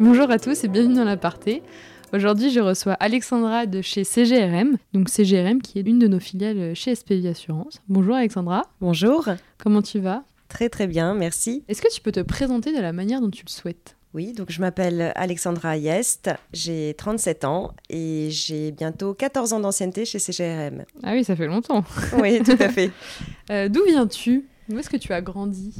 Bonjour 0.00 0.30
à 0.30 0.38
tous 0.38 0.64
et 0.64 0.68
bienvenue 0.68 0.94
dans 0.94 1.04
l'aparté. 1.04 1.62
Aujourd'hui, 2.12 2.50
je 2.50 2.60
reçois 2.60 2.92
Alexandra 2.94 3.66
de 3.66 3.82
chez 3.82 4.04
CGRM, 4.04 4.76
donc 4.92 5.08
CGRM 5.08 5.60
qui 5.60 5.78
est 5.78 5.82
l'une 5.82 5.98
de 5.98 6.08
nos 6.08 6.20
filiales 6.20 6.74
chez 6.74 6.94
SPV 6.94 7.28
Assurance. 7.28 7.80
Bonjour 7.88 8.14
Alexandra. 8.14 8.62
Bonjour. 8.80 9.28
Comment 9.58 9.82
tu 9.82 9.98
vas? 9.98 10.24
Très 10.48 10.68
très 10.68 10.86
bien, 10.86 11.14
merci. 11.14 11.64
Est-ce 11.68 11.82
que 11.82 11.92
tu 11.92 12.00
peux 12.00 12.12
te 12.12 12.20
présenter 12.20 12.76
de 12.76 12.80
la 12.80 12.92
manière 12.92 13.20
dont 13.20 13.30
tu 13.30 13.44
le 13.44 13.50
souhaites? 13.50 13.96
Oui, 14.14 14.32
donc 14.32 14.50
je 14.52 14.60
m'appelle 14.60 15.12
Alexandra 15.16 15.76
Ayest, 15.76 16.30
j'ai 16.52 16.94
37 16.96 17.44
ans 17.44 17.72
et 17.90 18.28
j'ai 18.30 18.70
bientôt 18.70 19.12
14 19.12 19.52
ans 19.54 19.60
d'ancienneté 19.60 20.04
chez 20.04 20.20
CGRM. 20.20 20.84
Ah 21.02 21.12
oui, 21.14 21.24
ça 21.24 21.34
fait 21.34 21.46
longtemps. 21.48 21.84
Oui, 22.20 22.40
tout 22.42 22.56
à 22.60 22.68
fait. 22.68 22.90
Euh, 23.50 23.68
D'où 23.68 23.84
viens-tu? 23.86 24.46
Où 24.70 24.78
est-ce 24.78 24.88
que 24.88 24.96
tu 24.96 25.12
as 25.12 25.20
grandi? 25.20 25.74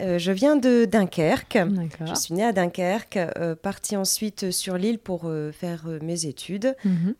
Euh, 0.00 0.16
je 0.18 0.30
viens 0.30 0.54
de 0.56 0.84
Dunkerque. 0.84 1.58
Je 2.06 2.14
suis 2.14 2.34
née 2.34 2.44
à 2.44 2.52
Dunkerque, 2.52 3.16
euh, 3.16 3.56
partie 3.56 3.96
ensuite 3.96 4.52
sur 4.52 4.76
l'île 4.78 5.00
pour 5.00 5.22
euh, 5.24 5.50
faire 5.50 5.88
mes 6.02 6.26
études 6.26 6.76
Mhm. 6.84 7.14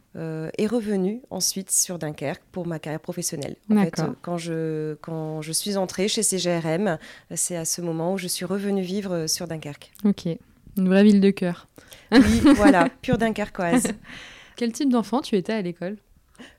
et 0.56 0.66
revenue 0.68 1.22
ensuite 1.30 1.70
sur 1.72 1.98
Dunkerque 1.98 2.42
pour 2.52 2.66
ma 2.68 2.78
carrière 2.78 3.00
professionnelle. 3.00 3.56
En 3.70 3.82
fait, 3.82 4.00
quand, 4.22 4.38
je, 4.38 4.94
quand 5.00 5.42
je 5.42 5.50
suis 5.52 5.76
entrée 5.76 6.06
chez 6.06 6.22
CGRM, 6.22 6.98
c'est 7.34 7.56
à 7.56 7.64
ce 7.64 7.80
moment 7.80 8.12
où 8.14 8.18
je 8.18 8.28
suis 8.28 8.44
revenue 8.44 8.82
vivre 8.82 9.26
sur 9.26 9.48
Dunkerque. 9.48 9.90
Ok, 10.04 10.28
une 10.76 10.88
vraie 10.88 11.04
ville 11.04 11.20
de 11.20 11.30
cœur. 11.30 11.68
Oui, 12.12 12.40
voilà, 12.56 12.88
pure 13.02 13.18
Dunkerquoise. 13.18 13.88
Quel 14.56 14.72
type 14.72 14.90
d'enfant 14.90 15.20
tu 15.20 15.36
étais 15.36 15.52
à 15.52 15.62
l'école? 15.62 15.96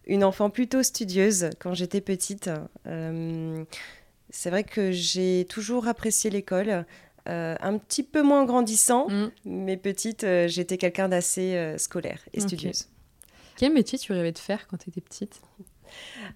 Une 0.05 0.23
enfant 0.23 0.49
plutôt 0.49 0.83
studieuse 0.83 1.49
quand 1.59 1.73
j'étais 1.73 2.01
petite. 2.01 2.49
Euh, 2.87 3.63
c'est 4.29 4.49
vrai 4.49 4.63
que 4.63 4.91
j'ai 4.91 5.45
toujours 5.49 5.87
apprécié 5.87 6.29
l'école. 6.29 6.85
Euh, 7.29 7.55
un 7.59 7.77
petit 7.77 8.01
peu 8.03 8.23
moins 8.23 8.41
en 8.41 8.45
grandissant, 8.45 9.07
Mm. 9.09 9.31
mais 9.45 9.77
petite, 9.77 10.23
euh, 10.23 10.47
j'étais 10.47 10.77
quelqu'un 10.77 11.09
d'assez 11.09 11.75
scolaire 11.77 12.19
et 12.33 12.39
studieuse. 12.41 12.87
Quel 13.57 13.73
métier 13.73 13.99
tu 13.99 14.11
rêvais 14.13 14.31
de 14.31 14.39
faire 14.39 14.67
quand 14.67 14.77
tu 14.77 14.89
étais 14.89 15.01
petite? 15.01 15.39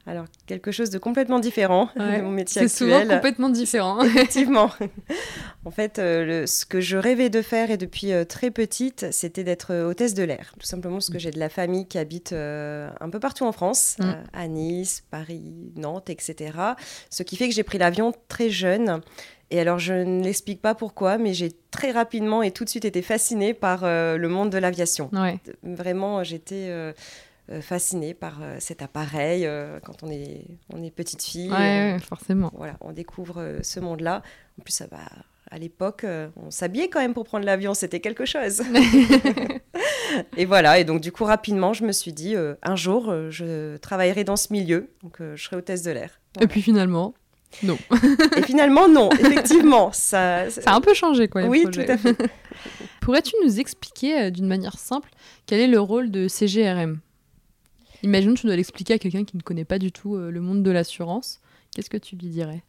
Alors, 0.08 0.26
quelque 0.48 0.72
chose 0.72 0.90
de 0.90 0.98
complètement 0.98 1.40
différent 1.40 1.90
Ouais, 1.96 2.18
de 2.18 2.24
mon 2.24 2.32
métier 2.32 2.62
C'est 2.62 2.68
souvent 2.78 2.98
actuel. 2.98 3.16
complètement 3.18 3.50
différent. 3.50 4.02
Effectivement. 4.04 4.70
en 5.66 5.72
fait, 5.72 6.00
euh, 6.00 6.26
le- 6.42 6.48
ce 6.48 6.66
que 6.66 6.82
je 6.82 6.98
rêvais 6.98 7.30
de 7.30 7.42
faire 7.42 7.72
et 7.72 7.78
depuis 7.78 8.12
euh, 8.14 8.24
très 8.26 8.52
petite, 8.52 9.08
c'était 9.12 9.44
d'être 9.44 9.72
euh, 9.74 9.90
hôtesse 9.90 10.14
de 10.14 10.24
l'air. 10.24 10.54
Tout 10.60 10.66
simplement 10.66 10.96
parce 10.98 11.10
que 11.10 11.20
j'ai 11.20 11.32
de 11.32 11.40
la 11.40 11.50
famille 11.50 11.88
qui 11.88 11.98
habite 11.98 12.34
euh, 12.34 12.90
un 13.00 13.10
peu 13.10 13.20
partout 13.20 13.46
en 13.46 13.52
France, 13.52 13.96
Mm. 14.00 14.14
à 14.34 14.48
Nice, 14.48 15.04
Paris, 15.12 15.72
Nantes, 15.76 16.10
etc. 16.10 16.58
Ce 17.10 17.24
qui 17.24 17.36
fait 17.38 17.48
que 17.50 17.54
j'ai 17.56 17.64
pris 17.64 17.78
l'avion 17.78 18.14
très 18.28 18.50
jeune. 18.50 19.02
Et 19.52 19.60
alors, 19.60 19.78
je 19.78 19.94
ne 19.94 20.24
l'explique 20.24 20.60
pas 20.62 20.74
pourquoi, 20.74 21.18
mais 21.20 21.34
j'ai 21.36 21.52
très 21.70 21.92
rapidement 21.92 22.42
et 22.42 22.50
tout 22.52 22.64
de 22.64 22.70
suite 22.70 22.84
été 22.84 23.02
fascinée 23.04 23.54
par 23.54 23.82
euh, 23.84 24.18
le 24.18 24.28
monde 24.28 24.50
de 24.50 24.58
l'aviation. 24.58 25.10
ouais. 25.14 25.40
Vraiment, 25.64 26.24
j'étais 26.24 26.66
euh, 26.70 26.94
fascinée 27.62 28.14
par 28.14 28.40
euh, 28.42 28.58
cet 28.60 28.82
appareil 28.82 29.46
euh, 29.46 29.80
quand 29.84 30.04
on 30.04 30.10
est, 30.10 30.46
on 30.74 30.82
est 30.84 30.92
petite 30.92 31.24
fille. 31.24 31.52
Ouais, 31.52 31.92
euh, 31.92 31.94
ouais, 31.94 32.00
forcément. 32.00 32.52
voilà, 32.56 32.76
on 32.82 32.92
découvre 32.92 33.40
euh, 33.40 33.60
ce 33.62 33.80
monde-là. 33.80 34.22
En 34.60 34.64
plus, 34.64 34.74
ça 34.74 34.88
va. 34.88 35.00
À 35.52 35.60
l'époque, 35.60 36.04
euh, 36.04 36.28
on 36.36 36.50
s'habillait 36.50 36.90
quand 36.90 37.00
même 37.00 37.14
pour 37.14 37.24
prendre 37.24 37.46
l'avion, 37.46 37.76
c'était 37.76 38.00
quelque 38.00 38.26
chose. 38.26 38.64
et 40.38 40.46
voilà, 40.46 40.80
et 40.80 40.84
donc 40.84 41.02
du 41.02 41.12
coup, 41.12 41.24
rapidement, 41.24 41.74
je 41.74 41.84
me 41.84 41.92
suis 41.92 42.14
dit, 42.14 42.36
euh, 42.36 42.56
un 42.64 42.76
jour, 42.76 43.10
euh, 43.10 43.30
je 43.30 43.78
travaillerai 43.78 44.24
dans 44.24 44.38
ce 44.38 44.52
milieu, 44.52 44.90
donc 45.04 45.22
euh, 45.22 45.36
je 45.36 45.44
serai 45.44 45.58
hôtesse 45.58 45.84
de 45.84 45.92
l'air. 45.92 46.20
Et 46.42 46.48
puis 46.48 46.62
finalement, 46.62 47.14
non. 47.64 47.78
Et 48.38 48.42
finalement, 48.42 48.88
non, 48.90 49.10
effectivement, 49.20 49.92
ça. 49.92 50.50
Ça 50.50 50.72
a 50.72 50.76
un 50.76 50.82
peu 50.82 50.94
changé, 50.94 51.28
quoi. 51.28 51.44
Oui, 51.44 51.64
projets. 51.64 51.86
tout 51.86 51.92
à 51.92 51.98
fait. 51.98 52.18
Pourrais-tu 53.02 53.34
nous 53.44 53.60
expliquer 53.60 54.24
euh, 54.24 54.30
d'une 54.30 54.48
manière 54.48 54.78
simple 54.78 55.10
quel 55.46 55.60
est 55.60 55.68
le 55.68 55.80
rôle 55.80 56.12
de 56.12 56.28
CGRM 56.28 57.00
Imagine, 58.06 58.36
tu 58.36 58.46
dois 58.46 58.56
l'expliquer 58.56 58.94
à 58.94 59.00
quelqu'un 59.00 59.24
qui 59.26 59.36
ne 59.36 59.42
connaît 59.42 59.66
pas 59.66 59.80
du 59.80 59.92
tout 59.92 60.16
euh, 60.16 60.30
le 60.30 60.40
monde 60.40 60.62
de 60.62 60.70
l'assurance. 60.70 61.42
Qu'est-ce 61.74 61.90
que 61.90 61.98
tu 61.98 62.16
lui 62.16 62.28
dirais? 62.28 62.62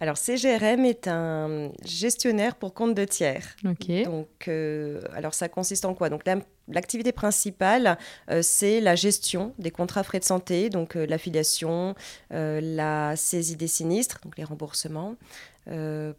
Alors, 0.00 0.16
CGRM 0.16 0.86
est 0.86 1.06
un 1.06 1.70
gestionnaire 1.84 2.56
pour 2.56 2.72
compte 2.72 2.94
de 2.94 3.04
tiers. 3.04 3.44
Ok. 3.66 4.04
Donc, 4.04 4.48
euh, 4.48 5.02
alors 5.14 5.34
ça 5.34 5.50
consiste 5.50 5.84
en 5.84 5.92
quoi? 5.94 6.08
Donc, 6.08 6.22
la- 6.26 6.38
l'activité 6.68 7.12
principale, 7.12 7.98
euh, 8.30 8.40
c'est 8.42 8.80
la 8.80 8.94
gestion 8.94 9.52
des 9.58 9.70
contrats 9.70 10.02
frais 10.02 10.18
de 10.18 10.24
santé, 10.24 10.70
donc 10.70 10.96
euh, 10.96 11.04
l'affiliation, 11.06 11.94
la 12.30 13.14
saisie 13.16 13.56
des 13.56 13.68
sinistres, 13.68 14.18
donc 14.24 14.38
les 14.38 14.44
remboursements, 14.44 15.16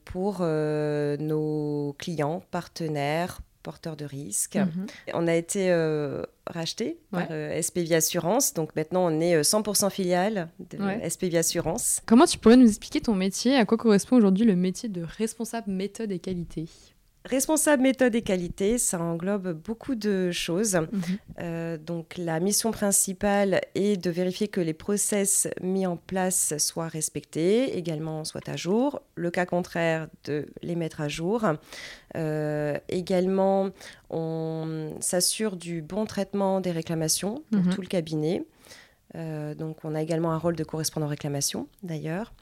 pour 0.06 0.42
nos 0.42 1.96
clients, 1.98 2.44
partenaires, 2.52 3.40
porteurs 3.62 3.96
de 3.96 4.06
risques. 4.06 4.56
Mhm. 4.58 4.86
On 5.14 5.28
a 5.28 5.34
été 5.36 5.72
euh, 5.72 6.24
racheté 6.48 6.98
par 7.12 7.22
Ouais. 7.22 7.28
euh, 7.32 7.62
SPV 7.62 7.96
Assurance, 7.96 8.54
donc 8.54 8.76
maintenant 8.76 9.06
on 9.12 9.20
est 9.20 9.36
euh, 9.36 9.42
100% 9.44 9.90
filiale 9.90 10.50
de 10.72 10.78
Ouais. 10.78 11.10
SPV 11.10 11.38
Assurance. 11.38 12.02
Comment 12.06 12.26
tu 12.26 12.38
pourrais 12.38 12.58
nous 12.58 12.68
expliquer 12.68 13.02
ton 13.02 13.16
métier? 13.16 13.56
À 13.56 13.66
quoi 13.66 13.78
correspond 13.78 14.18
aujourd'hui 14.18 14.46
le 14.46 14.56
métier 14.56 14.90
de 14.90 15.04
responsable 15.04 15.72
méthode 15.72 16.12
et 16.12 16.20
qualité? 16.20 16.68
Responsable 17.26 17.84
méthode 17.84 18.16
et 18.16 18.24
qualité, 18.24 18.80
ça 18.80 19.00
englobe 19.00 19.52
beaucoup 19.54 19.94
de 19.94 20.32
choses. 20.32 20.76
Mhm. 20.76 20.88
Euh, 21.40 21.78
donc 21.78 22.16
la 22.18 22.40
mission 22.40 22.72
principale 22.72 23.62
est 23.76 23.96
de 24.04 24.10
vérifier 24.10 24.48
que 24.48 24.60
les 24.60 24.74
process 24.74 25.48
mis 25.62 25.86
en 25.86 25.98
place 25.98 26.58
soient 26.58 26.88
respectés, 26.88 27.78
également 27.78 28.24
soient 28.24 28.42
à 28.48 28.56
jour. 28.56 29.02
Le 29.16 29.30
cas 29.30 29.46
contraire, 29.46 30.08
de 30.24 30.48
les 30.64 30.76
mettre 30.76 31.00
à 31.02 31.08
jour. 31.08 31.46
Euh, 32.18 32.78
également, 32.90 33.70
on 34.10 34.96
s'assure 35.00 35.56
du 35.56 35.82
bon 35.84 36.06
traitement 36.06 36.60
des 36.60 36.72
réclamations 36.72 37.44
pour 37.52 37.62
Mhm. 37.62 37.74
tout 37.74 37.82
le 37.82 37.88
cabinet. 37.88 38.44
Euh, 39.16 39.54
donc 39.56 39.78
on 39.84 39.94
a 39.94 40.02
également 40.02 40.32
un 40.32 40.38
rôle 40.38 40.56
de 40.56 40.64
correspondant 40.64 41.08
réclamation 41.08 41.68
d'ailleurs. 41.84 42.34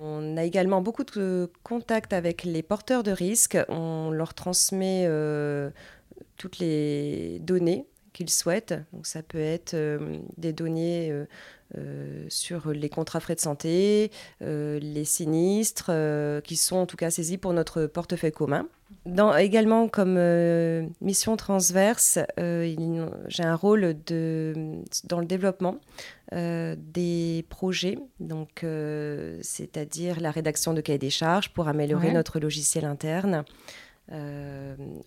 On 0.00 0.36
a 0.36 0.44
également 0.44 0.80
beaucoup 0.80 1.04
de 1.04 1.50
contacts 1.62 2.12
avec 2.12 2.44
les 2.44 2.62
porteurs 2.62 3.02
de 3.02 3.10
risques. 3.10 3.58
On 3.68 4.10
leur 4.10 4.34
transmet 4.34 5.04
euh, 5.06 5.70
toutes 6.36 6.58
les 6.58 7.38
données 7.40 7.86
qu'ils 8.12 8.30
souhaitent. 8.30 8.74
Donc 8.92 9.06
ça 9.06 9.22
peut 9.22 9.38
être 9.38 9.74
euh, 9.74 10.18
des 10.36 10.52
données 10.52 11.10
euh, 11.76 12.26
sur 12.28 12.70
les 12.70 12.88
contrats 12.88 13.20
frais 13.20 13.34
de 13.34 13.40
santé, 13.40 14.10
les 14.40 15.04
sinistres, 15.04 15.90
qui 16.44 16.56
sont 16.56 16.76
en 16.76 16.86
tout 16.86 16.96
cas 16.96 17.10
saisis 17.10 17.38
pour 17.38 17.52
notre 17.52 17.86
portefeuille 17.86 18.32
commun. 18.32 18.68
Dans, 19.06 19.36
également 19.36 19.88
comme 19.88 20.16
euh, 20.18 20.86
mission 21.00 21.36
transverse, 21.36 22.18
euh, 22.38 22.74
j'ai 23.28 23.42
un 23.42 23.54
rôle 23.56 23.94
de, 24.06 24.54
dans 25.04 25.20
le 25.20 25.26
développement 25.26 25.76
euh, 26.32 26.74
des 26.78 27.44
projets, 27.48 27.98
donc 28.20 28.64
c'est-à-dire 29.42 30.20
la 30.20 30.30
rédaction 30.30 30.72
de 30.74 30.80
cahiers 30.80 30.98
des 30.98 31.10
charges 31.10 31.50
pour 31.52 31.68
améliorer 31.68 32.08
Ouais. 32.08 32.12
notre 32.14 32.40
logiciel 32.40 32.84
interne, 32.84 33.44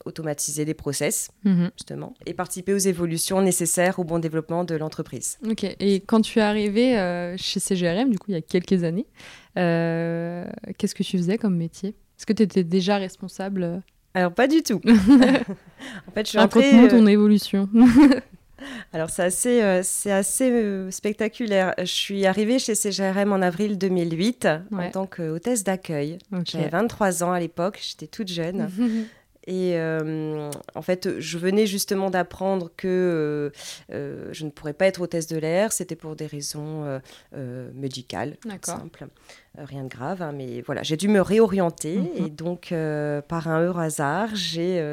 automatiser 0.06 0.66
les 0.66 0.74
process 0.74 1.30
Mhm. 1.44 1.70
justement 1.78 2.14
et 2.26 2.34
participer 2.34 2.74
aux 2.74 2.78
évolutions 2.78 3.42
nécessaires 3.42 4.00
au 4.00 4.04
bon 4.04 4.20
développement 4.20 4.64
de 4.64 4.76
l'entreprise. 4.76 5.38
Ok. 5.48 5.64
Et 5.80 6.00
quand 6.02 6.22
tu 6.22 6.40
es 6.40 6.42
arrivé 6.42 7.36
chez 7.38 7.60
CGRM, 7.60 8.10
du 8.10 8.18
coup, 8.18 8.26
il 8.30 8.34
y 8.34 8.38
a 8.38 8.42
quelques 8.42 8.84
années, 8.84 9.06
qu'est-ce 9.56 10.96
que 10.96 11.04
tu 11.04 11.18
faisais 11.18 11.38
comme 11.38 11.56
métier? 11.56 11.96
Est-ce 12.18 12.26
que 12.26 12.34
tu 12.34 12.44
étais 12.44 12.64
déjà 12.64 12.98
responsable 12.98 13.64
euh, 13.64 13.78
Alors 14.14 14.32
pas 14.34 14.48
du 14.48 14.64
tout. 14.64 14.82
en 14.88 16.12
fait, 16.14 16.26
je 16.26 16.30
suis 16.30 16.40
entrée. 16.40 16.72
Raconte-nous 16.72 16.86
euh, 16.86 16.90
ton 17.00 17.08
évolution. 17.08 17.70
Alors 18.94 19.10
c'est 19.10 19.24
assez, 19.24 19.62
euh, 19.62 19.82
c'est 19.84 20.12
assez 20.12 20.50
euh, 20.50 20.90
spectaculaire. 20.90 21.76
Je 21.78 21.86
suis 21.86 22.26
arrivée 22.26 22.58
chez 22.58 22.74
CGRM 22.74 23.32
en 23.32 23.42
avril 23.42 23.78
2008 23.78 24.48
Ouais. 24.72 24.88
en 24.88 24.92
tant 24.92 25.06
qu'hôtesse 25.06 25.64
d'accueil. 25.64 26.18
J'avais 26.46 26.70
23 26.70 27.24
ans 27.24 27.32
à 27.32 27.40
l'époque, 27.40 27.80
j'étais 27.82 28.08
toute 28.08 28.30
jeune. 28.30 28.70
Et 29.50 29.78
euh, 29.78 30.52
en 30.76 30.82
fait, 30.82 31.20
je 31.20 31.38
venais 31.38 31.66
justement 31.68 32.10
d'apprendre 32.10 32.70
que 32.76 32.88
euh, 32.88 33.50
euh, 33.96 34.28
je 34.34 34.44
ne 34.44 34.50
pourrais 34.50 34.74
pas 34.74 34.88
être 34.88 35.00
hôtesse 35.00 35.28
de 35.28 35.38
l'air. 35.38 35.72
C'était 35.72 35.96
pour 35.96 36.18
des 36.18 36.28
raisons 36.28 37.00
euh, 37.34 37.72
médicales, 37.74 38.36
tout 38.42 38.50
D'accord. 38.50 38.76
simple. 38.78 39.08
Euh, 39.58 39.64
rien 39.64 39.86
de 39.86 39.90
grave, 39.90 40.22
hein, 40.22 40.34
mais 40.34 40.62
voilà, 40.62 40.84
j'ai 40.84 40.98
dû 40.98 41.08
me 41.08 41.22
réorienter. 41.22 41.98
Mhm. 41.98 42.26
Et 42.26 42.30
donc, 42.30 42.74
par 43.30 43.48
un 43.48 43.62
heureux 43.62 43.82
hasard, 43.82 44.36
j'ai 44.36 44.84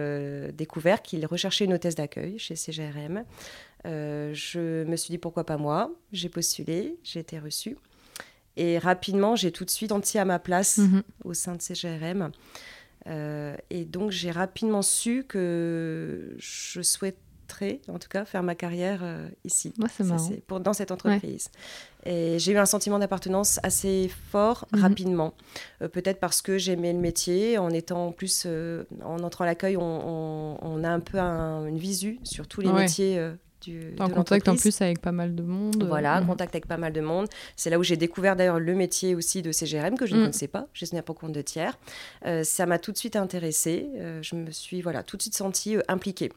découvert 0.55 1.03
qu'il 1.03 1.27
recherchait 1.27 1.65
une 1.65 1.75
hôtesse 1.75 1.97
d'accueil 1.97 2.39
chez 2.39 2.55
CGRM. 2.55 3.25
Je 3.85 4.85
me 4.85 4.97
suis 4.97 5.11
dit 5.11 5.19
pourquoi 5.19 5.45
pas 5.45 5.57
moi? 5.57 5.91
J'ai 6.13 6.29
postulé, 6.29 6.97
j'ai 7.03 7.21
été 7.21 7.39
reçue. 7.41 7.77
Et 8.57 8.79
rapidement, 8.79 9.35
j'ai 9.35 9.51
tout 9.51 9.65
de 9.65 9.71
suite 9.71 9.91
senti 9.91 10.17
à 10.17 10.25
ma 10.25 10.39
place 10.39 10.79
Mhm. 10.79 11.03
au 11.25 11.35
sein 11.35 11.57
de 11.57 11.61
CGRM. 11.63 12.31
Euh, 13.07 13.55
et 13.71 13.85
donc, 13.85 14.11
j'ai 14.11 14.31
rapidement 14.31 14.83
su 14.83 15.25
que 15.29 16.35
je 16.39 16.81
souhaiterais, 16.83 17.81
en 17.89 17.99
tout 17.99 18.09
cas, 18.09 18.25
faire 18.25 18.43
ma 18.43 18.55
carrière 18.55 19.01
euh, 19.03 19.29
ici. 19.45 19.73
Ouais, 19.79 19.89
c'est 19.95 20.05
Ça, 20.05 20.15
marrant. 20.15 20.27
c'est 20.29 20.43
pour, 20.47 20.61
dans 20.61 20.73
cette 20.73 20.91
entreprise. 20.91 21.51
Et 22.07 22.39
j'ai 22.39 22.53
eu 22.53 22.59
un 22.59 22.67
sentiment 22.67 22.99
d'appartenance 22.99 23.61
assez 23.63 24.11
fort 24.31 24.67
Mhm. 24.73 24.81
rapidement. 24.81 25.35
Euh, 25.83 25.89
Peut-être 25.89 26.21
parce 26.21 26.41
que 26.43 26.57
j'aimais 26.59 26.93
le 26.93 26.99
métier. 26.99 27.59
En 27.59 27.71
étant 27.71 28.09
en 28.09 28.13
plus, 28.13 28.47
en 29.05 29.19
entrant 29.23 29.45
à 29.45 29.47
l'accueil, 29.47 29.77
on, 29.77 29.83
on- 29.83 30.59
on 30.63 30.85
a 30.85 30.89
un 30.91 31.01
peu 31.01 31.19
un- 31.19 31.67
une 31.67 31.79
visu 31.79 32.19
sur 32.23 32.47
tous 32.49 32.61
les 32.63 32.69
Ouais. 32.69 32.83
métiers 32.83 33.19
du, 33.65 33.95
en 33.99 34.09
de 34.09 34.13
contact 34.15 34.49
en 34.49 34.57
plus 34.57 34.81
avec 34.81 35.01
pas 35.01 35.13
mal 35.13 35.35
de 35.35 35.43
monde. 35.43 35.85
Voilà, 35.87 36.21
Mhm. 36.21 36.27
contact 36.27 36.55
avec 36.55 36.67
pas 36.67 36.77
mal 36.77 36.93
de 36.93 37.01
monde. 37.01 37.27
C'est 37.57 37.71
là 37.71 37.79
où 37.79 37.83
j'ai 37.83 37.97
découvert 37.97 38.37
d'ailleurs 38.37 38.61
le 38.61 38.75
métier 38.75 39.15
aussi 39.15 39.43
de 39.43 39.53
CGRM 39.53 39.97
que 39.97 40.07
je 40.07 40.15
ne 40.15 40.21
Mm. 40.21 40.23
connaissais 40.25 40.49
pas, 40.49 40.67
gestionnaire 40.75 41.05
pour 41.05 41.17
compte 41.17 41.33
de 41.33 41.43
tiers. 41.43 41.79
Euh, 42.27 42.45
ça 42.45 42.67
m'a 42.67 42.79
tout 42.79 42.93
de 42.93 42.99
suite 42.99 43.17
intéressée. 43.17 43.87
Euh, 43.97 44.23
je 44.23 44.37
me 44.37 44.51
suis 44.51 44.83
voilà 44.83 45.03
tout 45.03 45.17
de 45.17 45.23
suite 45.23 45.35
sentie 45.37 45.77
euh, 45.77 45.83
impliquée. 45.89 46.31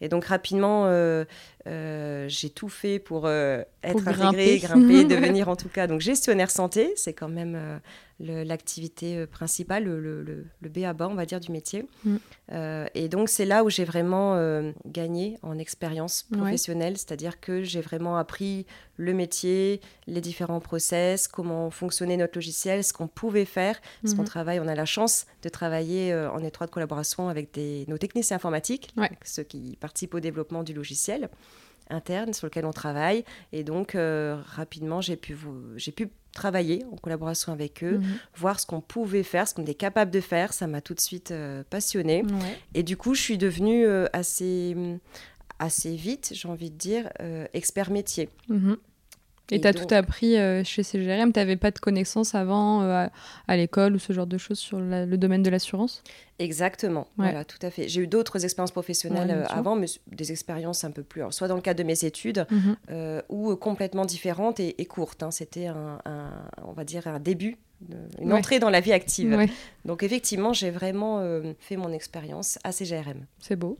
Et 0.00 0.08
donc 0.08 0.24
rapidement, 0.24 0.86
euh, 0.86 1.24
euh, 1.66 2.26
j'ai 2.28 2.50
tout 2.50 2.68
fait 2.68 2.98
pour 2.98 3.26
euh, 3.26 3.62
être 3.82 4.08
intégrée, 4.08 4.58
grimper. 4.58 4.60
grimper, 4.60 5.04
devenir 5.16 5.48
en 5.48 5.56
tout 5.56 5.68
cas 5.68 5.86
donc 5.86 6.00
gestionnaire 6.00 6.50
santé. 6.50 6.92
C'est 6.96 7.12
quand 7.12 7.28
même 7.28 7.80
l'activité 8.18 9.26
principale, 9.26 9.84
le, 9.84 10.00
le, 10.00 10.22
le, 10.22 10.46
le 10.60 10.68
B 10.68 10.78
à 10.84 10.92
bas, 10.92 11.08
on 11.08 11.14
va 11.14 11.26
dire, 11.26 11.40
du 11.40 11.52
métier. 11.52 11.86
Mm. 12.04 12.16
Et 12.94 13.08
donc 13.08 13.28
c'est 13.28 13.44
là 13.46 13.64
où 13.64 13.70
j'ai 13.70 13.84
vraiment 13.84 14.36
gagné 14.86 15.38
en 15.42 15.58
expérience 15.58 16.26
Ouais. 16.30 16.38
professionnelle, 16.38 16.96
c'est-à-dire 16.96 17.40
que 17.40 17.62
j'ai 17.62 17.80
vraiment 17.80 18.16
appris 18.16 18.66
le 19.00 19.14
métier, 19.14 19.80
les 20.06 20.20
différents 20.20 20.60
process, 20.60 21.26
comment 21.26 21.70
fonctionnait 21.70 22.18
notre 22.18 22.36
logiciel, 22.36 22.84
ce 22.84 22.92
qu'on 22.92 23.08
pouvait 23.08 23.46
faire. 23.46 23.80
Parce 24.02 24.14
qu'on 24.14 24.22
Mhm. 24.22 24.28
travaille, 24.28 24.60
on 24.60 24.68
a 24.68 24.74
la 24.74 24.84
chance 24.84 25.24
de 25.42 25.48
travailler 25.48 26.12
euh, 26.12 26.30
en 26.30 26.42
étroite 26.44 26.70
collaboration 26.70 27.28
avec 27.30 27.52
des, 27.54 27.86
nos 27.88 27.96
techniciens 27.96 28.36
informatiques, 28.36 28.90
Ouais. 28.98 29.10
ceux 29.24 29.42
qui 29.42 29.76
participent 29.80 30.14
au 30.14 30.20
développement 30.20 30.62
du 30.62 30.74
logiciel 30.74 31.30
interne 31.88 32.32
sur 32.34 32.46
lequel 32.46 32.66
on 32.66 32.72
travaille. 32.72 33.24
Et 33.52 33.64
donc, 33.64 33.94
euh, 33.94 34.40
rapidement, 34.44 35.00
j'ai 35.00 35.16
pu, 35.16 35.32
vous- 35.34 35.76
j'ai 35.76 35.90
pu 35.92 36.08
travailler 36.32 36.84
en 36.92 36.96
collaboration 36.96 37.52
avec 37.52 37.82
eux, 37.82 37.98
Mhm. 37.98 38.04
voir 38.36 38.60
ce 38.60 38.66
qu'on 38.66 38.80
pouvait 38.80 39.24
faire, 39.24 39.48
ce 39.48 39.54
qu'on 39.54 39.62
était 39.62 39.74
capable 39.74 40.10
de 40.12 40.20
faire. 40.20 40.52
Ça 40.52 40.66
m'a 40.68 40.80
tout 40.82 40.94
de 40.94 41.00
suite 41.00 41.30
euh, 41.32 41.64
passionnée. 41.70 42.22
Ouais. 42.22 42.58
Et 42.74 42.82
du 42.84 42.96
coup, 42.96 43.14
je 43.14 43.22
suis 43.22 43.38
devenue 43.38 43.86
euh, 43.86 44.06
assez, 44.12 44.76
assez 45.58 45.96
vite, 45.96 46.30
j'ai 46.32 46.48
envie 46.48 46.70
de 46.70 46.76
dire, 46.76 47.10
expert 47.54 47.90
métier. 47.90 48.28
Mhm. 48.48 48.76
Et 49.52 49.60
t'as 49.60 49.72
donc- 49.72 49.86
tout 49.88 49.94
appris 49.94 50.36
euh, 50.36 50.62
chez 50.64 50.82
CGRM 50.82 51.32
T'avais 51.32 51.56
pas 51.56 51.70
de 51.70 51.78
connaissances 51.78 52.34
avant 52.34 52.82
euh, 52.82 53.06
à, 53.06 53.10
à 53.48 53.56
l'école 53.56 53.94
ou 53.94 53.98
ce 53.98 54.12
genre 54.12 54.26
de 54.26 54.38
choses 54.38 54.58
sur 54.58 54.80
la- 54.80 55.06
le 55.06 55.16
domaine 55.18 55.42
de 55.42 55.50
l'assurance? 55.50 56.02
Exactement, 56.38 57.00
Ouais. 57.18 57.26
voilà, 57.30 57.44
tout 57.44 57.58
à 57.62 57.70
fait. 57.70 57.88
J'ai 57.88 58.00
eu 58.00 58.06
d'autres 58.06 58.44
expériences 58.44 58.70
professionnelles 58.70 59.28
Ouais, 59.28 59.34
euh, 59.34 59.46
avant, 59.48 59.76
mais 59.76 59.86
des 60.10 60.32
expériences 60.32 60.84
un 60.84 60.90
peu 60.90 61.02
plus, 61.02 61.20
alors, 61.20 61.34
soit 61.34 61.48
dans 61.48 61.56
le 61.56 61.60
cadre 61.60 61.78
de 61.78 61.84
mes 61.84 62.04
études, 62.04 62.46
euh, 62.90 63.20
ou 63.28 63.54
complètement 63.56 64.04
différentes 64.06 64.58
et, 64.60 64.80
et 64.80 64.86
courtes. 64.86 65.22
hein. 65.22 65.30
C'était 65.30 65.66
un, 65.66 65.98
un- 66.06 66.30
on 66.66 66.72
va 66.72 66.84
dire, 66.84 67.06
un 67.08 67.20
début, 67.20 67.58
une 68.20 68.32
Ouais. 68.32 68.38
entrée 68.38 68.58
dans 68.58 68.70
la 68.70 68.80
vie 68.80 68.92
active. 68.92 69.34
Ouais, 69.34 69.48
Donc 69.84 70.02
effectivement, 70.02 70.52
j'ai 70.54 70.70
vraiment 70.70 71.18
euh, 71.20 71.52
fait 71.58 71.76
mon 71.76 71.92
expérience 71.92 72.58
à 72.64 72.72
CGRM. 72.72 73.26
c'est 73.38 73.56
beau. 73.56 73.78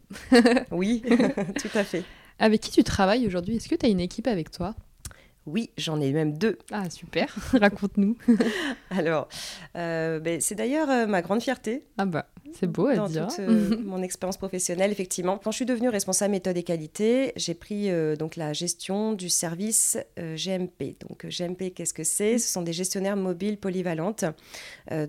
Oui, 0.71 1.03
tout 1.63 1.71
à 1.79 1.85
fait. 1.85 2.03
Avec 2.39 2.61
qui 2.61 2.71
tu 2.71 2.83
travailles 2.85 3.27
aujourd'hui? 3.27 3.57
Est-ce 3.57 3.69
que 3.69 3.75
tu 3.75 3.87
as 3.87 3.89
une 3.89 4.01
équipe 4.01 4.27
avec 4.27 4.51
toi? 4.51 4.75
Oui, 5.51 5.71
j'en 5.77 6.01
ai 6.01 6.13
même 6.13 6.39
deux. 6.39 6.59
Ah, 6.71 6.89
super. 6.91 7.35
Raconte-nous. 7.53 8.17
Alors, 8.91 9.29
euh, 9.77 10.21
ben, 10.21 10.41
c'est 10.41 10.55
d'ailleurs 10.55 10.89
euh, 10.91 11.07
ma 11.07 11.23
grande 11.23 11.43
fierté 11.43 11.85
Ah 11.99 12.07
bah, 12.07 12.27
c'est 12.53 12.67
beau 12.67 12.87
à 12.87 12.95
dans 12.97 13.09
dire. 13.09 13.27
toute 13.29 13.41
euh, 13.41 13.77
mon 13.85 14.03
expérience 14.03 14.37
professionnelle, 14.37 14.93
effectivement. 14.93 15.39
Quand 15.43 15.51
je 15.51 15.57
suis 15.57 15.67
devenue 15.67 15.89
responsable 15.89 16.31
méthode 16.33 16.57
et 16.57 16.63
qualité, 16.63 17.33
j'ai 17.37 17.55
pris 17.55 17.89
donc 18.17 18.37
la 18.37 18.53
gestion 18.53 19.13
du 19.13 19.29
service 19.29 19.99
GMP. 20.17 20.97
Donc 21.09 21.27
GMP, 21.27 21.73
qu'est-ce 21.75 21.95
que 21.95 22.05
c'est? 22.05 22.39
Ce 22.39 22.49
sont 22.53 22.63
des 22.63 22.73
gestionnaires 22.73 23.17
mobiles 23.17 23.57
polyvalentes. 23.59 24.25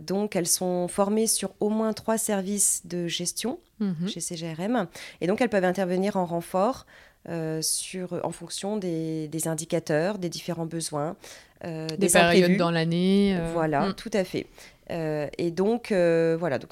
Donc 0.01 0.35
elles 0.35 0.47
sont 0.47 0.87
formées 0.87 1.27
sur 1.27 1.51
au 1.59 1.69
moins 1.69 1.93
trois 1.93 2.17
services 2.17 2.81
de 2.85 3.07
gestion 3.07 3.59
Mhm. 3.81 4.07
chez 4.07 4.19
CGRM. 4.19 4.87
Et 5.21 5.27
donc, 5.27 5.41
elles 5.41 5.49
peuvent 5.49 5.65
intervenir 5.65 6.15
en 6.15 6.25
renfort 6.25 6.85
euh, 7.29 7.61
sur, 7.61 8.19
en 8.25 8.31
fonction 8.31 8.77
des, 8.77 9.27
des 9.27 9.47
indicateurs, 9.47 10.17
des 10.17 10.29
différents 10.29 10.65
besoins, 10.65 11.15
euh, 11.63 11.87
Des, 11.87 11.97
des, 11.97 12.07
périodes 12.09 12.43
imprévus. 12.43 12.57
dans 12.57 12.71
l'année. 12.71 13.35
euh, 13.37 13.51
Voilà, 13.53 13.89
mm. 13.89 13.93
tout 13.93 14.09
à 14.13 14.23
fait. 14.23 14.47
Euh, 14.89 15.27
et 15.37 15.51
donc, 15.51 15.91
euh, 15.91 16.35
voilà, 16.39 16.57
donc, 16.57 16.71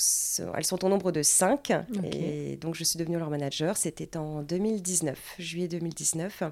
elles 0.58 0.66
sont 0.66 0.84
au 0.84 0.90
nombre 0.90 1.12
de 1.12 1.22
cinq. 1.22 1.72
Ok. 1.96 2.04
Et 2.14 2.58
donc, 2.58 2.76
je 2.76 2.84
suis 2.84 2.98
devenue 2.98 3.18
leur 3.18 3.30
manager. 3.30 3.78
C'était 3.78 4.18
en 4.18 4.42
2019, 4.42 5.36
juillet 5.40 5.68
2019. 5.68 6.44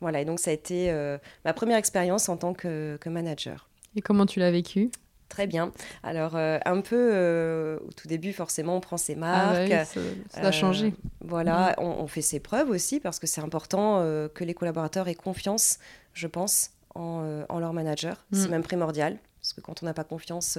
Voilà, 0.00 0.20
et 0.20 0.24
donc 0.24 0.38
ça 0.38 0.50
a 0.50 0.54
été 0.54 0.90
euh, 0.90 1.18
ma 1.44 1.52
première 1.52 1.76
expérience 1.76 2.28
en 2.28 2.36
tant 2.36 2.54
que, 2.54 2.98
que 3.00 3.08
manager. 3.08 3.68
Et 3.96 4.00
comment 4.00 4.26
tu 4.26 4.38
l'as 4.38 4.50
vécu? 4.52 4.90
Très 5.28 5.46
bien. 5.46 5.72
Alors, 6.02 6.36
euh, 6.36 6.58
un 6.64 6.80
peu 6.80 7.10
euh, 7.12 7.78
au 7.86 7.92
tout 7.92 8.08
début, 8.08 8.32
forcément, 8.32 8.76
on 8.76 8.80
prend 8.80 8.96
ses 8.96 9.12
Ah 9.14 9.16
marques. 9.16 9.54
bah 9.56 9.62
oui, 9.64 9.70
ça, 9.70 9.84
ça 10.30 10.40
doit 10.40 10.48
Euh, 10.48 10.52
changer. 10.52 10.94
Voilà, 11.20 11.74
on, 11.78 11.84
on 11.86 12.06
fait 12.06 12.22
ses 12.22 12.40
preuves 12.40 12.70
aussi 12.70 12.98
parce 12.98 13.18
que 13.18 13.26
c'est 13.26 13.40
important 13.42 13.98
que 14.34 14.44
les 14.44 14.54
collaborateurs 14.54 15.06
aient 15.08 15.14
confiance, 15.14 15.78
je 16.14 16.26
pense, 16.26 16.70
en, 16.94 17.44
en 17.48 17.58
leur 17.60 17.72
manager. 17.72 18.24
Mm. 18.32 18.36
C'est 18.36 18.48
même 18.48 18.62
primordial. 18.62 19.18
Parce 19.40 19.52
que 19.52 19.60
quand 19.60 19.82
on 19.82 19.86
n'a 19.86 19.94
pas 19.94 20.04
confiance 20.04 20.58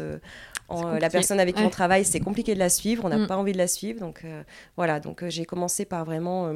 en 0.69 0.92
la 0.94 1.10
personne 1.10 1.39
avec 1.39 1.56
qui 1.56 1.62
Ouais. 1.62 1.68
on 1.68 1.72
travaille, 1.72 2.06
c'est 2.06 2.22
compliqué 2.22 2.54
de 2.54 2.60
la 2.60 2.69
suivre, 2.69 3.04
on 3.06 3.10
n'a 3.10 3.18
Mm. 3.18 3.27
pas 3.27 3.38
envie 3.38 3.51
de 3.51 3.57
la 3.57 3.68
suivre. 3.68 4.00
Donc 4.00 4.24
voilà, 4.77 5.00
donc 5.00 5.27
j'ai 5.27 5.45
commencé 5.45 5.83
par 5.86 6.06
vraiment 6.06 6.51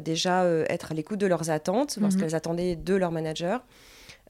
déjà 0.00 0.44
être 0.70 0.92
à 0.92 0.94
l'écoute 0.94 1.18
de 1.18 1.26
leurs 1.26 1.50
attentes, 1.50 1.98
voir 1.98 2.10
ce 2.10 2.16
Mhm. 2.16 2.22
qu'elles 2.22 2.34
attendaient 2.34 2.76
de 2.76 2.94
leur 2.94 3.12
manager. 3.12 3.62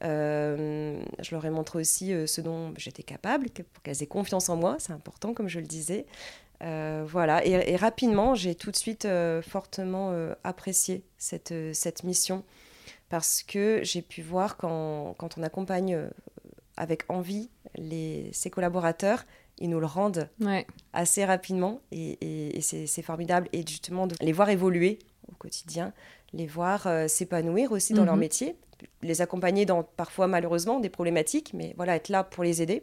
Euh, 0.02 1.02
je 1.20 1.34
leur 1.34 1.44
ai 1.44 1.50
montré 1.50 1.78
aussi 1.78 2.12
euh, 2.12 2.26
ce 2.26 2.40
dont 2.40 2.72
j'étais 2.76 3.02
capable, 3.02 3.48
pour 3.50 3.82
qu'elles 3.82 4.02
aient 4.02 4.06
confiance 4.06 4.48
en 4.48 4.56
moi, 4.56 4.76
c'est 4.78 4.92
important, 4.92 5.32
comme 5.34 5.48
je 5.48 5.60
le 5.60 5.66
disais. 5.66 6.06
Euh, 6.62 7.04
voilà, 7.06 7.44
et, 7.44 7.72
et 7.72 7.76
rapidement, 7.76 8.34
j'ai 8.34 8.54
tout 8.54 8.70
de 8.70 8.76
suite 8.76 9.04
euh, 9.04 9.42
fortement 9.42 10.10
euh, 10.12 10.34
apprécié 10.44 11.02
cette, 11.18 11.52
cette 11.72 12.04
mission 12.04 12.44
parce 13.08 13.42
que 13.42 13.80
j'ai 13.82 14.00
pu 14.02 14.22
voir 14.22 14.56
quand, 14.56 15.14
quand 15.18 15.36
on 15.38 15.42
accompagne 15.42 15.98
avec 16.76 17.04
envie 17.08 17.50
les, 17.76 18.30
ses 18.32 18.48
collaborateurs, 18.48 19.24
ils 19.58 19.68
nous 19.68 19.80
le 19.80 19.86
rendent 19.86 20.28
Ouais. 20.40 20.66
assez 20.92 21.24
rapidement 21.24 21.80
et, 21.90 22.12
et- 22.22 22.56
et 22.56 22.60
c'est 22.62 23.02
formidable. 23.02 23.48
Et 23.52 23.64
justement, 23.66 24.06
de 24.06 24.14
les 24.20 24.32
voir 24.32 24.48
évoluer 24.48 24.98
au 25.30 25.34
quotidien, 25.34 25.92
les 26.32 26.46
voir 26.46 26.88
s'épanouir 27.08 27.70
aussi 27.72 27.92
dans 27.92 28.04
leur 28.06 28.14
Mhm. 28.14 28.20
métier, 28.20 28.56
les 29.02 29.20
accompagner 29.22 29.66
dans 29.66 29.82
parfois 29.82 30.26
malheureusement 30.26 30.80
des 30.80 30.88
problématiques, 30.90 31.52
mais 31.54 31.74
voilà, 31.76 31.96
être 31.96 32.08
là 32.08 32.24
pour 32.24 32.44
les 32.44 32.62
aider 32.62 32.82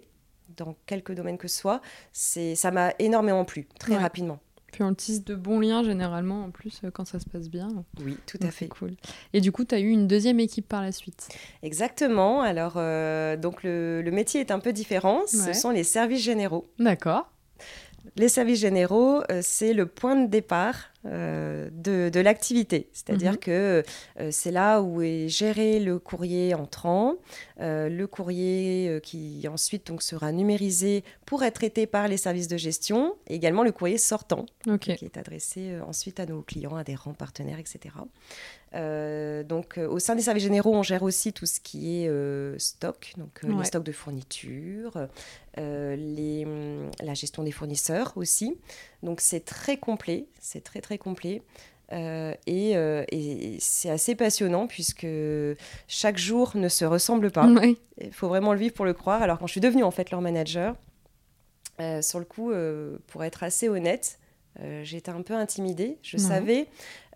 dans 0.58 0.76
quelque 0.86 1.14
domaine 1.14 1.38
que 1.38 1.48
ce 1.48 1.60
soit, 1.60 1.82
c'est 2.12 2.56
ça 2.56 2.72
m'a 2.72 2.94
énormément 3.00 3.46
plu, 3.46 3.68
très 3.80 3.94
Ouais. 3.94 4.00
rapidement. 4.00 4.40
Puis 4.72 4.84
on 4.84 4.94
tisse 4.94 5.24
de 5.24 5.34
bons 5.34 5.60
liens 5.60 5.84
généralement 5.84 6.44
en 6.44 6.52
plus 6.52 6.82
euh, 6.84 6.92
quand 6.92 7.04
ça 7.06 7.20
se 7.20 7.26
passe 7.28 7.50
bien. 7.50 7.70
Oui, 8.04 8.18
tout 8.28 8.38
Donc 8.38 8.50
à 8.50 8.52
fait. 8.52 8.68
cool. 8.68 8.96
Et 9.34 9.42
du 9.42 9.52
coup, 9.52 9.66
tu 9.66 9.74
as 9.74 9.80
eu 9.80 9.90
une 9.90 10.08
deuxième 10.08 10.40
équipe 10.40 10.68
par 10.68 10.84
la 10.84 10.92
suite. 10.92 11.28
Exactement. 11.64 12.42
Alors, 12.42 12.74
euh, 12.76 13.36
donc 13.36 13.64
le, 13.64 14.02
le 14.04 14.12
métier 14.12 14.40
est 14.42 14.52
un 14.52 14.60
peu 14.60 14.72
différent. 14.74 15.22
Ce 15.28 15.54
sont 15.54 15.72
les 15.72 15.84
services 15.84 16.22
généraux. 16.24 16.68
D'accord. 16.78 17.32
Les 18.16 18.30
services 18.30 18.60
généraux, 18.60 19.22
euh, 19.32 19.40
c'est 19.44 19.74
le 19.74 19.86
point 19.86 20.16
de 20.16 20.28
départ 20.28 20.76
euh, 21.06 21.70
de, 21.72 22.10
de 22.10 22.20
l'activité. 22.20 22.90
C'est-à-dire 22.92 23.34
Mhm. 23.34 23.38
que 23.38 23.84
euh, 24.20 24.30
c'est 24.32 24.52
là 24.52 24.82
où 24.82 25.02
est 25.02 25.30
géré 25.30 25.80
le 25.80 25.98
courrier 26.00 26.54
entrant, 26.54 27.16
euh, 27.62 27.88
le 27.88 28.06
courrier 28.08 29.00
qui 29.02 29.48
ensuite 29.48 29.88
donc, 29.88 30.02
sera 30.02 30.32
numérisé 30.34 31.04
pour 31.26 31.44
être 31.44 31.54
traité 31.56 31.88
par 31.88 32.08
les 32.10 32.18
services 32.18 32.48
de 32.50 32.58
gestion, 32.58 33.16
et 33.28 33.36
également 33.36 33.64
le 33.64 33.72
courrier 33.72 33.98
sortant, 33.98 34.46
qui 34.98 35.06
est 35.06 35.18
adressé 35.18 35.80
ensuite 35.88 36.20
à 36.20 36.26
nos 36.26 36.42
clients, 36.42 36.76
adhérents, 36.76 37.14
partenaires, 37.14 37.60
etc. 37.60 37.96
Euh, 38.76 39.44
donc, 39.44 39.78
euh, 39.78 39.88
au 39.88 39.98
sein 40.00 40.16
des 40.16 40.22
services 40.22 40.44
généraux, 40.44 40.76
on 40.76 40.84
gère 40.84 41.02
aussi 41.04 41.34
tout 41.34 41.46
ce 41.48 41.60
qui 41.60 42.04
est 42.04 42.08
euh, 42.08 42.58
stock, 42.60 43.14
donc 43.18 43.40
Ouais. 43.44 43.50
les 43.58 43.64
stocks 43.66 43.84
de 43.84 43.92
fournitures, 43.92 45.08
les, 45.58 46.46
hum, 46.46 46.92
la 47.02 47.14
gestion 47.14 47.44
des 47.44 47.52
fournisseurs 47.52 48.14
aussi. 48.16 48.58
Donc, 49.04 49.22
c'est 49.22 49.44
très 49.44 49.78
complet, 49.78 50.26
c'est 50.40 50.64
très 50.64 50.82
très 50.82 50.98
complet. 50.98 51.42
Euh, 51.92 52.36
et 52.46 52.78
euh, 52.78 53.04
et 53.12 53.58
c'est 53.60 53.90
assez 53.90 54.14
passionnant 54.14 54.68
puisque 54.68 55.08
chaque 55.88 56.20
jour 56.20 56.52
ne 56.56 56.70
se 56.70 56.86
ressemble 56.86 57.32
pas. 57.32 57.48
Il 58.00 58.14
faut 58.14 58.28
vraiment 58.28 58.54
le 58.54 58.60
vivre 58.60 58.76
pour 58.76 58.86
le 58.86 58.94
croire. 58.94 59.24
Alors 59.24 59.40
quand 59.40 59.48
je 59.48 59.54
suis 59.54 59.62
devenue 59.62 59.84
en 59.84 59.90
fait 59.90 60.12
leur 60.12 60.22
manager, 60.22 60.76
euh, 61.82 62.04
sur 62.04 62.20
le 62.20 62.26
coup, 62.26 62.52
pour 63.08 63.24
être 63.24 63.42
assez 63.42 63.70
honnête, 63.70 64.20
euh, 64.62 64.84
j'étais 64.84 65.12
un 65.12 65.22
peu 65.22 65.34
intimidée. 65.34 65.98
Je 66.02 66.18
Ouais. 66.18 66.24
savais 66.24 66.68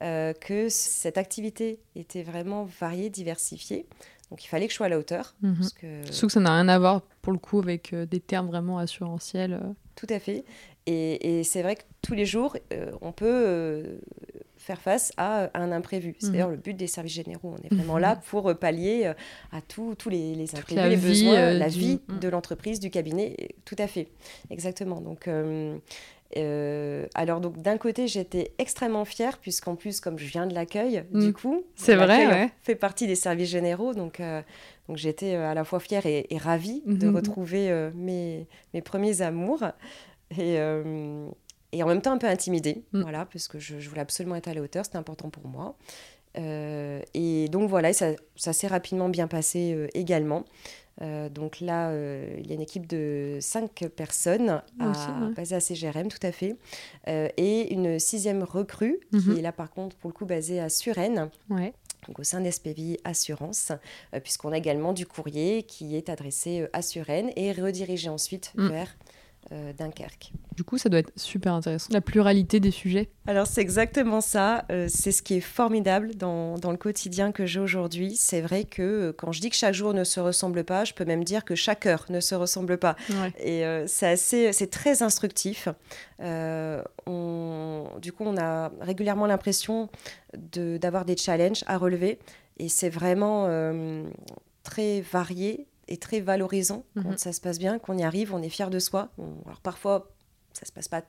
euh, 0.01 0.33
que 0.33 0.69
cette 0.69 1.17
activité 1.17 1.79
était 1.95 2.23
vraiment 2.23 2.63
variée, 2.79 3.09
diversifiée. 3.09 3.85
Donc 4.29 4.43
il 4.43 4.47
fallait 4.47 4.65
que 4.67 4.71
je 4.71 4.77
sois 4.77 4.87
à 4.87 4.89
la 4.89 4.97
hauteur. 4.97 5.35
Mhm. 5.41 5.55
Parce 5.55 5.73
que, 5.73 6.03
Surtout 6.05 6.27
que 6.27 6.33
ça 6.33 6.39
n'a 6.39 6.53
rien 6.55 6.67
à 6.69 6.79
voir 6.79 7.01
pour 7.21 7.33
le 7.33 7.39
coup 7.39 7.59
avec 7.59 7.93
euh, 7.93 8.05
des 8.05 8.19
termes 8.19 8.47
vraiment 8.47 8.77
assurantiels. 8.79 9.59
Tout 9.95 10.07
à 10.09 10.19
fait. 10.19 10.43
Et, 10.85 11.39
et 11.39 11.43
c'est 11.43 11.61
vrai 11.61 11.75
que 11.77 11.83
tous 12.01 12.13
les 12.13 12.25
jours, 12.25 12.57
on 13.01 13.13
peut 13.13 13.97
faire 14.57 14.81
face 14.81 15.13
à 15.17 15.49
un 15.57 15.71
imprévu. 15.71 16.15
C'est 16.19 16.27
Mhm. 16.27 16.31
d'ailleurs 16.33 16.49
le 16.49 16.57
but 16.57 16.73
des 16.73 16.87
services 16.87 17.13
généraux. 17.13 17.55
On 17.57 17.63
est 17.63 17.73
vraiment 17.73 17.97
là 17.97 18.17
pour 18.29 18.49
euh, 18.49 18.53
pallier 18.53 19.13
à 19.51 19.61
tous 19.61 19.95
tous 19.95 20.09
les, 20.09 20.35
les 20.35 20.55
imprévus, 20.55 20.75
la 20.81 20.89
les 20.89 20.95
vie, 20.97 21.07
besoins, 21.25 21.53
la 21.53 21.69
du- 21.69 21.79
vie 21.79 21.99
Mhm. 22.09 22.19
de 22.19 22.27
l'entreprise, 22.27 22.79
du 22.81 22.89
cabinet. 22.89 23.35
Et- 23.37 23.55
Tout 23.65 23.75
à 23.77 23.87
fait, 23.87 24.09
exactement. 24.49 24.99
Donc, 24.99 25.27
euh, 26.37 27.05
alors 27.15 27.39
donc 27.41 27.57
d'un 27.61 27.77
côté, 27.77 28.07
j'étais 28.07 28.51
extrêmement 28.57 29.05
fière 29.05 29.37
puisqu'en 29.39 29.75
plus, 29.75 29.99
comme 29.99 30.17
je 30.17 30.25
viens 30.25 30.47
de 30.47 30.53
l'accueil, 30.53 31.03
du 31.11 31.33
coup, 31.33 31.63
C'est 31.75 31.95
vrai, 31.95 32.27
ouais. 32.27 32.49
fait 32.61 32.75
partie 32.75 33.07
des 33.07 33.15
services 33.15 33.49
généraux. 33.49 33.93
Donc, 33.93 34.19
euh, 34.19 34.41
donc 34.87 34.97
j'étais 34.97 35.35
euh, 35.35 35.49
à 35.51 35.53
la 35.53 35.63
fois 35.63 35.79
fière 35.79 36.05
et, 36.05 36.27
et 36.29 36.37
ravie 36.37 36.81
de 36.85 37.07
Mhm. 37.07 37.15
retrouver 37.15 37.69
euh, 37.71 37.91
mes, 37.95 38.47
mes 38.73 38.81
premiers 38.81 39.21
amours. 39.21 39.63
Et, 40.37 40.55
et 40.55 41.83
en 41.83 41.87
même 41.87 42.01
temps 42.01 42.11
un 42.13 42.17
peu 42.17 42.27
intimidée, 42.27 42.83
Mm. 42.93 43.01
voilà, 43.01 43.25
parce 43.25 43.47
que 43.47 43.59
je, 43.59 43.79
je 43.79 43.89
voulais 43.89 44.01
absolument 44.01 44.35
être 44.35 44.47
à 44.47 44.53
la 44.53 44.61
hauteur, 44.61 44.83
c'était 44.85 44.97
important 44.97 45.29
pour 45.29 45.47
moi. 45.47 45.75
Et 46.35 47.47
donc 47.49 47.69
voilà, 47.69 47.91
et 47.91 47.93
ça, 47.93 48.07
ça 48.35 48.53
s'est 48.53 48.67
rapidement 48.67 49.09
bien 49.09 49.27
passé 49.27 49.87
également. 49.93 50.43
Euh, 51.01 51.27
donc 51.29 51.59
là, 51.59 51.89
euh, 51.89 52.37
il 52.39 52.47
y 52.47 52.51
a 52.51 52.55
une 52.55 52.61
équipe 52.61 52.85
de 52.87 53.37
cinq 53.41 53.85
personnes 53.95 54.61
Ah, 54.79 54.85
à, 54.87 54.91
aussi, 54.91 55.07
ouais. 55.25 55.33
basée 55.33 55.55
à 55.55 55.59
CGRM, 55.59 56.07
tout 56.07 56.25
à 56.25 56.31
fait, 56.31 56.55
Euh, 57.07 57.27
et 57.37 57.73
une 57.73 57.99
sixième 57.99 58.43
recrue 58.43 58.99
qui 59.11 59.29
Mhm. 59.29 59.37
est 59.37 59.41
là 59.41 59.51
par 59.51 59.71
contre 59.71 59.95
pour 59.97 60.09
le 60.09 60.13
coup 60.13 60.25
basée 60.25 60.59
à 60.59 60.69
Suresnes 60.69 61.29
Ouais. 61.49 61.73
donc 62.07 62.19
au 62.19 62.23
sein 62.23 62.41
d'SPVI 62.41 62.99
Assurance, 63.05 63.71
puisqu'on 64.23 64.51
a 64.51 64.57
également 64.57 64.93
du 64.93 65.05
courrier 65.05 65.63
qui 65.63 65.95
est 65.95 66.09
adressé 66.09 66.67
à 66.73 66.81
Suresnes 66.81 67.31
et 67.35 67.51
redirigé 67.53 68.09
ensuite 68.09 68.51
Mm. 68.55 68.67
vers 68.67 68.95
euh, 69.51 69.73
Dunkerque. 69.73 70.31
Du 70.55 70.63
coup, 70.63 70.77
ça 70.77 70.89
doit 70.89 70.99
être 70.99 71.11
super 71.15 71.53
intéressant. 71.53 71.89
La 71.91 72.01
pluralité 72.01 72.59
des 72.59 72.71
sujets. 72.71 73.09
Alors 73.27 73.47
c'est 73.47 73.61
exactement 73.61 74.21
ça, 74.21 74.65
euh, 74.71 74.87
c'est 74.89 75.11
ce 75.11 75.21
qui 75.21 75.35
est 75.35 75.41
formidable 75.41 76.15
dans, 76.15 76.57
dans 76.57 76.71
le 76.71 76.77
quotidien 76.77 77.31
que 77.31 77.45
j'ai 77.45 77.59
aujourd'hui. 77.59 78.15
C'est 78.15 78.41
vrai 78.41 78.63
que 78.63 78.81
euh, 78.81 79.13
quand 79.13 79.31
je 79.31 79.41
dis 79.41 79.49
que 79.49 79.55
chaque 79.55 79.73
jour 79.73 79.93
ne 79.93 80.03
se 80.03 80.19
ressemble 80.19 80.63
pas, 80.63 80.85
je 80.85 80.93
peux 80.93 81.05
même 81.05 81.23
dire 81.23 81.43
que 81.45 81.55
chaque 81.55 81.85
heure 81.85 82.05
ne 82.09 82.19
se 82.19 82.35
ressemble 82.35 82.77
pas. 82.77 82.95
Ouais. 83.09 83.33
Et 83.39 83.65
euh, 83.65 83.85
c'est 83.87 84.07
assez, 84.07 84.53
c'est 84.53 84.69
très 84.69 85.01
instructif. 85.03 85.67
Euh, 86.21 86.81
on- 87.05 87.87
du 88.01 88.11
coup, 88.11 88.23
on 88.25 88.37
a 88.37 88.71
régulièrement 88.81 89.25
l'impression 89.25 89.89
de- 90.37 90.77
d'avoir 90.77 91.05
des 91.05 91.17
challenges 91.17 91.63
à 91.67 91.77
relever. 91.77 92.19
Et 92.57 92.69
c'est 92.69 92.89
vraiment 92.89 93.45
euh, 93.47 94.03
très 94.63 95.01
varié 95.01 95.67
et 95.87 95.97
très 95.97 96.19
valorisant 96.21 96.85
quand 96.95 97.09
Mhm. 97.11 97.17
ça 97.17 97.33
se 97.33 97.41
passe 97.41 97.59
bien, 97.59 97.79
qu'on 97.79 97.97
y 97.97 98.03
arrive, 98.03 98.33
on 98.33 98.41
est 98.41 98.49
fier 98.49 98.69
de 98.69 98.79
soi. 98.79 99.09
On- 99.17 99.41
alors 99.45 99.59
parfois, 99.61 100.11
ça 100.53 100.65
se 100.65 100.71
passe 100.71 100.87
pas 100.87 101.03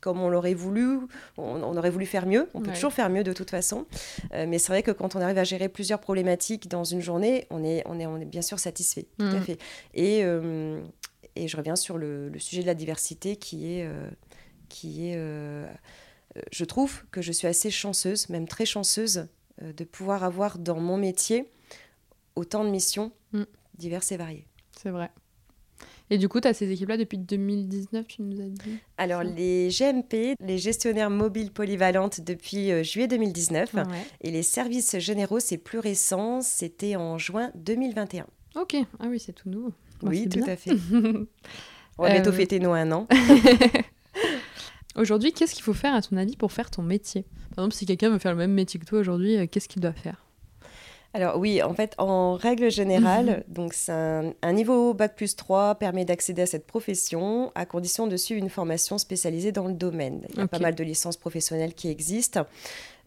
comme 0.00 0.20
on 0.20 0.28
l'aurait 0.28 0.54
voulu, 0.54 0.98
on, 1.38 1.42
on 1.42 1.76
aurait 1.76 1.90
voulu 1.90 2.06
faire 2.06 2.24
mieux, 2.24 2.48
on 2.54 2.60
peut 2.60 2.68
Ouais. 2.68 2.74
toujours 2.74 2.92
faire 2.92 3.10
mieux 3.10 3.24
de 3.24 3.32
toute 3.32 3.50
façon. 3.50 3.84
Euh, 4.32 4.46
mais 4.46 4.58
c'est 4.60 4.68
vrai 4.70 4.84
que 4.84 4.92
quand 4.92 5.16
on 5.16 5.20
arrive 5.20 5.38
à 5.38 5.44
gérer 5.44 5.68
plusieurs 5.68 5.98
problématiques 5.98 6.68
dans 6.68 6.84
une 6.84 7.00
journée, 7.00 7.46
on 7.50 7.64
est, 7.64 7.82
on 7.86 7.98
est, 7.98 8.06
on 8.06 8.16
est 8.20 8.24
bien 8.24 8.42
sûr 8.42 8.60
satisfait, 8.60 9.06
tout 9.18 9.24
à 9.26 9.32
Mhm. 9.34 9.42
fait. 9.42 9.58
Et, 9.94 10.20
euh, 10.22 10.80
et 11.34 11.48
je 11.48 11.56
reviens 11.56 11.74
sur 11.74 11.98
le, 11.98 12.28
le 12.28 12.38
sujet 12.38 12.62
de 12.62 12.66
la 12.68 12.74
diversité 12.74 13.34
qui 13.34 13.72
est, 13.74 13.86
euh, 13.86 14.08
qui 14.68 15.08
est 15.08 15.18
je 16.52 16.64
trouve 16.64 17.04
que 17.10 17.20
je 17.22 17.32
suis 17.32 17.48
assez 17.48 17.70
chanceuse, 17.70 18.28
même 18.28 18.46
très 18.46 18.66
chanceuse, 18.66 19.26
de 19.60 19.82
pouvoir 19.84 20.22
avoir 20.22 20.58
dans 20.58 20.78
mon 20.78 20.96
métier 20.96 21.50
autant 22.36 22.62
de 22.64 22.70
missions. 22.70 23.10
Diverses 23.78 24.12
et 24.12 24.16
variées. 24.16 24.46
C'est 24.76 24.90
vrai. 24.90 25.10
Et 26.10 26.16
du 26.18 26.28
coup, 26.28 26.40
tu 26.40 26.48
as 26.48 26.54
ces 26.54 26.70
équipes-là 26.70 26.96
depuis 26.96 27.18
2019, 27.18 28.06
tu 28.06 28.22
nous 28.22 28.40
as 28.40 28.48
dit 28.48 28.78
Alors, 28.96 29.22
les 29.22 29.68
GMP, 29.68 30.34
les 30.40 30.56
gestionnaires 30.58 31.10
mobiles 31.10 31.52
polyvalentes 31.52 32.20
depuis 32.22 32.72
euh, 32.72 32.82
juillet 32.82 33.08
2019, 33.08 33.74
Ouais. 33.74 33.82
et 34.22 34.30
les 34.30 34.42
services 34.42 34.98
généraux, 34.98 35.38
c'est 35.38 35.58
plus 35.58 35.78
récent, 35.78 36.40
c'était 36.40 36.96
en 36.96 37.18
juin 37.18 37.50
2021. 37.56 38.26
Ok. 38.56 38.76
Ah 38.98 39.06
oui, 39.08 39.20
c'est 39.20 39.34
tout 39.34 39.50
nouveau. 39.50 39.72
Oui, 40.02 40.28
tout 40.28 40.38
bien. 40.38 40.48
à 40.48 40.56
fait. 40.56 40.70
On 41.98 42.02
va 42.04 42.10
bientôt 42.12 42.30
Euh, 42.30 42.32
fêter 42.32 42.58
nos 42.58 42.72
un 42.72 42.90
an. 42.92 43.06
Aujourd'hui, 44.96 45.32
qu'est-ce 45.32 45.54
qu'il 45.54 45.62
faut 45.62 45.74
faire, 45.74 45.94
à 45.94 46.02
ton 46.02 46.16
avis, 46.16 46.36
pour 46.36 46.52
faire 46.52 46.70
ton 46.70 46.82
métier? 46.82 47.24
Par 47.54 47.64
exemple, 47.64 47.74
si 47.74 47.86
quelqu'un 47.86 48.10
veut 48.10 48.18
faire 48.18 48.32
le 48.32 48.38
même 48.38 48.52
métier 48.52 48.80
que 48.80 48.84
toi 48.84 48.98
aujourd'hui, 48.98 49.36
euh, 49.36 49.46
qu'est-ce 49.46 49.68
qu'il 49.68 49.82
doit 49.82 49.92
faire? 49.92 50.24
Alors 51.14 51.38
oui, 51.38 51.62
en 51.62 51.72
fait, 51.72 51.94
en 51.98 52.34
règle 52.34 52.70
générale, 52.70 53.44
donc 53.48 53.72
c'est 53.72 53.92
un, 53.92 54.34
un 54.42 54.52
niveau 54.52 54.92
Bac 54.92 55.16
plus 55.16 55.36
3 55.36 55.76
permet 55.76 56.04
d'accéder 56.04 56.42
à 56.42 56.46
cette 56.46 56.66
profession 56.66 57.50
à 57.54 57.64
condition 57.64 58.06
de 58.06 58.16
suivre 58.16 58.40
une 58.40 58.50
formation 58.50 58.98
spécialisée 58.98 59.50
dans 59.50 59.66
le 59.66 59.72
domaine. 59.72 60.26
Il 60.30 60.38
y 60.38 60.40
a 60.42 60.48
pas 60.48 60.58
mal 60.58 60.74
de 60.74 60.84
licences 60.84 61.16
professionnelles 61.16 61.74
qui 61.74 61.88
existent. 61.88 62.44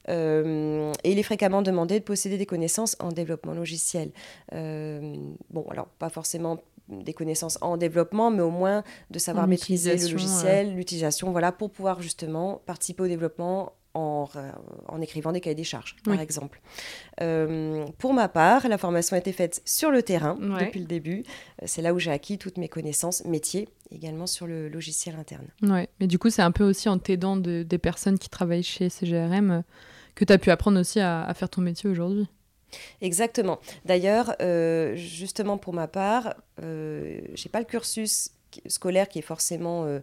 Euh, 0.09 0.91
et 1.03 1.11
il 1.11 1.19
est 1.19 1.23
fréquemment 1.23 1.61
demandé 1.61 1.99
de 1.99 2.03
posséder 2.03 2.37
des 2.37 2.45
connaissances 2.45 2.95
en 2.99 3.09
développement 3.09 3.53
logiciel. 3.53 4.11
Euh, 4.53 5.15
bon, 5.49 5.65
alors 5.69 5.87
pas 5.87 6.09
forcément 6.09 6.61
des 6.91 7.13
connaissances 7.13 7.57
en 7.61 7.77
développement, 7.77 8.29
mais 8.31 8.41
au 8.41 8.51
moins 8.51 8.83
de 9.09 9.17
savoir 9.19 9.45
En 9.45 9.47
maîtriser 9.47 9.95
le 9.95 10.11
logiciel, 10.11 10.75
l'utilisation, 10.75 11.31
voilà, 11.31 11.51
pour 11.51 11.71
pouvoir 11.71 12.01
justement 12.01 12.61
participer 12.65 13.03
au 13.03 13.07
développement 13.07 13.73
en, 13.93 14.29
euh, 14.37 14.51
en 14.87 15.01
écrivant 15.01 15.31
des 15.33 15.41
cahiers 15.41 15.55
des 15.55 15.63
charges, 15.65 15.97
par 16.05 16.19
exemple. 16.19 16.61
Euh, 17.21 17.85
pour 17.97 18.13
ma 18.13 18.29
part, 18.29 18.67
la 18.67 18.77
formation 18.77 19.15
a 19.15 19.19
été 19.19 19.31
faite 19.33 19.61
sur 19.65 19.91
le 19.91 20.01
terrain 20.01 20.37
Ouais. 20.37 20.65
depuis 20.65 20.79
le 20.79 20.85
début. 20.85 21.23
Euh, 21.61 21.65
C'est 21.67 21.81
là 21.81 21.93
où 21.93 21.99
j'ai 21.99 22.11
acquis 22.11 22.37
toutes 22.37 22.57
mes 22.57 22.69
connaissances 22.69 23.25
métiers, 23.25 23.67
également 23.91 24.27
sur 24.27 24.47
le 24.47 24.69
logiciel 24.69 25.15
interne. 25.15 25.47
Ouais. 25.61 25.89
Mais 25.99 26.07
du 26.07 26.19
coup, 26.19 26.29
c'est 26.29 26.41
un 26.41 26.51
peu 26.51 26.63
aussi 26.63 26.87
en 26.89 26.97
t'aidant 26.99 27.35
de- 27.35 27.63
des 27.63 27.77
personnes 27.77 28.17
qui 28.17 28.29
travaillent 28.29 28.63
chez 28.63 28.89
CGRM 28.89 29.63
que 30.15 30.23
tu 30.25 30.31
as 30.33 30.37
pu 30.37 30.51
apprendre 30.51 30.79
aussi 30.79 30.99
à, 30.99 31.23
à 31.23 31.33
faire 31.33 31.49
ton 31.49 31.61
métier 31.61 31.89
aujourd'hui. 31.89 32.27
Exactement. 33.01 33.59
D'ailleurs, 33.85 34.35
euh, 34.41 34.95
justement 34.95 35.57
pour 35.57 35.73
ma 35.73 35.87
part, 35.87 36.35
euh, 36.63 37.19
j'ai 37.33 37.49
pas 37.49 37.59
le 37.59 37.65
cursus 37.65 38.31
scolaire 38.67 39.07
qui 39.07 39.19
est 39.19 39.23
forcément, 39.23 39.85
euh, 39.85 39.99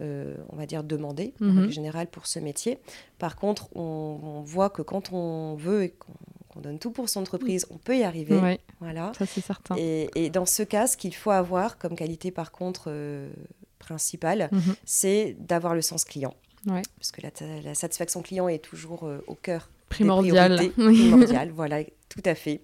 euh, 0.00 0.34
on 0.50 0.56
va 0.56 0.66
dire, 0.66 0.82
demandé 0.84 1.34
en 1.40 1.44
Mhm. 1.46 1.58
règle 1.60 1.72
générale 1.72 2.06
pour 2.08 2.26
ce 2.26 2.38
métier. 2.38 2.78
Par 3.18 3.36
contre, 3.36 3.68
on, 3.76 4.18
on 4.22 4.40
voit 4.42 4.70
que 4.70 4.82
quand 4.82 5.12
on 5.12 5.54
veut 5.54 5.84
et 5.84 5.90
qu'on 5.90 6.60
donne 6.60 6.78
tout 6.78 6.90
pour 6.90 7.08
son 7.08 7.20
entreprise, 7.20 7.66
on 7.70 7.78
peut 7.78 7.96
y 7.96 8.02
arriver. 8.04 8.38
Ouais, 8.38 8.60
Voilà. 8.80 9.12
ça 9.18 9.24
c'est 9.26 9.40
certain. 9.40 9.74
Et, 9.78 10.10
et 10.16 10.30
dans 10.30 10.46
ce 10.46 10.62
cas, 10.62 10.86
ce 10.86 10.96
qu'il 10.96 11.14
faut 11.14 11.30
avoir 11.30 11.78
comme 11.78 11.94
qualité, 11.96 12.30
par 12.30 12.50
contre, 12.52 12.84
euh, 12.88 13.30
principale, 13.78 14.48
Mhm. 14.52 14.74
c'est 14.84 15.36
d'avoir 15.38 15.74
le 15.74 15.82
sens 15.82 16.04
client. 16.04 16.34
Ouais. 16.66 16.82
Parce 16.98 17.10
que 17.10 17.20
la, 17.22 17.30
la 17.62 17.74
satisfaction 17.74 18.22
client 18.22 18.48
est 18.48 18.58
toujours 18.62 19.04
euh, 19.06 19.18
au 19.26 19.34
cœur 19.34 19.68
Primordial. 19.92 20.70
voilà, 21.54 21.82
tout 22.08 22.22
à 22.24 22.34
fait. 22.34 22.60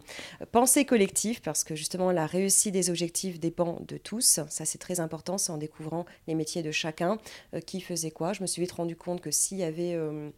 Pensée 0.52 0.84
collective, 0.84 1.40
parce 1.40 1.64
que 1.64 1.74
justement, 1.74 2.12
la 2.12 2.26
réussite 2.26 2.72
des 2.72 2.90
objectifs 2.90 3.40
dépend 3.40 3.80
de 3.86 3.96
tous. 3.96 4.40
Ça, 4.48 4.64
c'est 4.64 4.78
très 4.78 5.00
important, 5.00 5.38
c'est 5.38 5.52
en 5.52 5.56
découvrant 5.56 6.04
les 6.26 6.34
métiers 6.34 6.62
de 6.62 6.70
chacun, 6.70 7.18
euh, 7.54 7.60
qui 7.60 7.80
faisait 7.80 8.10
quoi? 8.10 8.32
Je 8.32 8.42
me 8.42 8.46
suis 8.46 8.62
vite 8.62 8.72
rendu 8.72 8.96
compte 8.96 9.20
que 9.20 9.30
s'il 9.30 9.58
y 9.58 9.64
avait 9.64 9.94
euh, 9.94 10.30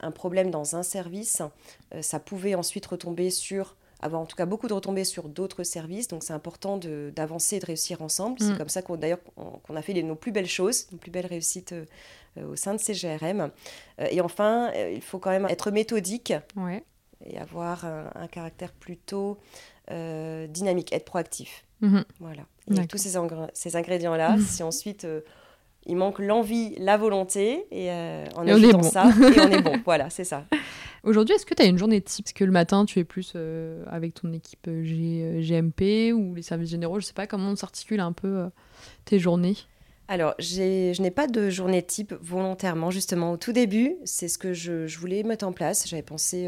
un 0.00 0.10
problème 0.10 0.50
dans 0.50 0.76
un 0.76 0.82
service, 0.82 1.42
euh, 1.94 2.02
ça 2.02 2.18
pouvait 2.18 2.54
ensuite 2.54 2.86
retomber 2.86 3.30
sur 3.30 3.76
avoir 4.00 4.20
en 4.20 4.26
tout 4.26 4.36
cas 4.36 4.46
beaucoup 4.46 4.68
de 4.68 4.74
retombées 4.74 5.04
sur 5.04 5.28
d'autres 5.28 5.62
services. 5.64 6.08
Donc 6.08 6.22
c'est 6.22 6.32
important 6.34 6.78
d'avancer 6.78 7.56
et 7.56 7.60
de 7.60 7.66
réussir 7.66 8.02
ensemble. 8.02 8.36
C'est 8.40 8.52
Mm. 8.52 8.58
comme 8.58 8.68
ça 8.68 8.82
qu'on 8.82 8.96
d'ailleurs 8.96 9.18
qu'on 9.62 9.76
a 9.76 9.82
fait 9.82 9.92
les- 9.94 10.02
nos 10.02 10.16
plus 10.16 10.32
belles 10.32 10.46
choses, 10.48 10.86
nos 10.92 10.98
plus 10.98 11.10
belles 11.10 11.26
réussites 11.26 11.72
euh, 11.72 11.84
euh, 12.38 12.52
au 12.52 12.56
sein 12.56 12.74
de 12.74 12.78
CGRM. 12.80 13.50
Euh, 14.00 14.06
et 14.10 14.20
enfin, 14.20 14.70
euh, 14.74 14.92
il 14.94 15.00
faut 15.02 15.18
quand 15.18 15.30
même 15.30 15.46
être 15.48 15.70
méthodique 15.70 16.34
Ouais. 16.56 16.82
et 17.24 17.38
avoir 17.38 17.84
un, 17.86 18.10
un 18.14 18.26
caractère 18.26 18.72
plutôt 18.72 19.38
dynamique, 20.48 20.92
être 20.92 21.04
proactif. 21.04 21.64
Mhm. 21.80 22.04
Voilà. 22.20 22.42
Et 22.72 22.86
tous 22.88 22.98
ces, 22.98 23.16
ingr- 23.16 23.48
ces 23.54 23.76
ingrédients-là, 23.76 24.36
Mhm. 24.36 24.40
si 24.44 24.62
ensuite 24.62 25.06
il 25.86 25.94
manque 25.96 26.18
l'envie, 26.18 26.74
la 26.78 26.96
volonté, 26.96 27.66
et 27.70 27.88
en 28.34 28.44
Et 28.46 28.52
on 28.54 28.56
est 28.56 28.72
bon. 28.72 28.82
ça, 28.82 29.04
et 29.36 29.40
on 29.40 29.48
est 29.50 29.62
bon. 29.62 29.74
Voilà, 29.84 30.10
c'est 30.10 30.24
ça. 30.24 30.44
Aujourd'hui, 31.06 31.34
est-ce 31.36 31.46
que 31.46 31.54
tu 31.54 31.62
as 31.62 31.66
une 31.66 31.78
journée 31.78 32.00
type? 32.02 32.26
Est-ce 32.26 32.34
que 32.34 32.44
le 32.44 32.50
matin, 32.52 32.84
tu 32.84 32.98
es 32.98 33.04
plus 33.04 33.32
euh, 33.36 33.84
avec 33.86 34.12
ton 34.14 34.32
équipe 34.32 34.66
euh, 34.68 34.82
G- 34.82 35.22
euh, 35.22 35.40
GMP 35.40 36.12
ou 36.12 36.34
les 36.34 36.42
services 36.42 36.70
généraux 36.70 36.98
Je 37.00 37.06
sais 37.06 37.12
pas 37.14 37.26
comment 37.28 37.50
on 37.50 37.56
s'articule 37.56 38.00
un 38.00 38.12
peu 38.12 38.26
euh, 38.26 38.48
tes 39.04 39.18
journées. 39.18 39.56
Alors, 40.08 40.34
je 40.38 41.00
n'ai 41.00 41.10
pas 41.10 41.26
de 41.26 41.48
journée 41.50 41.82
type 41.82 42.14
volontairement, 42.20 42.90
justement. 42.90 43.32
Au 43.32 43.36
tout 43.36 43.52
début, 43.52 43.96
c'est 44.04 44.28
ce 44.28 44.36
que 44.38 44.52
je, 44.52 44.86
je 44.86 44.98
voulais 44.98 45.22
mettre 45.24 45.44
en 45.46 45.52
place. 45.52 45.88
J'avais 45.88 46.02
pensé 46.02 46.46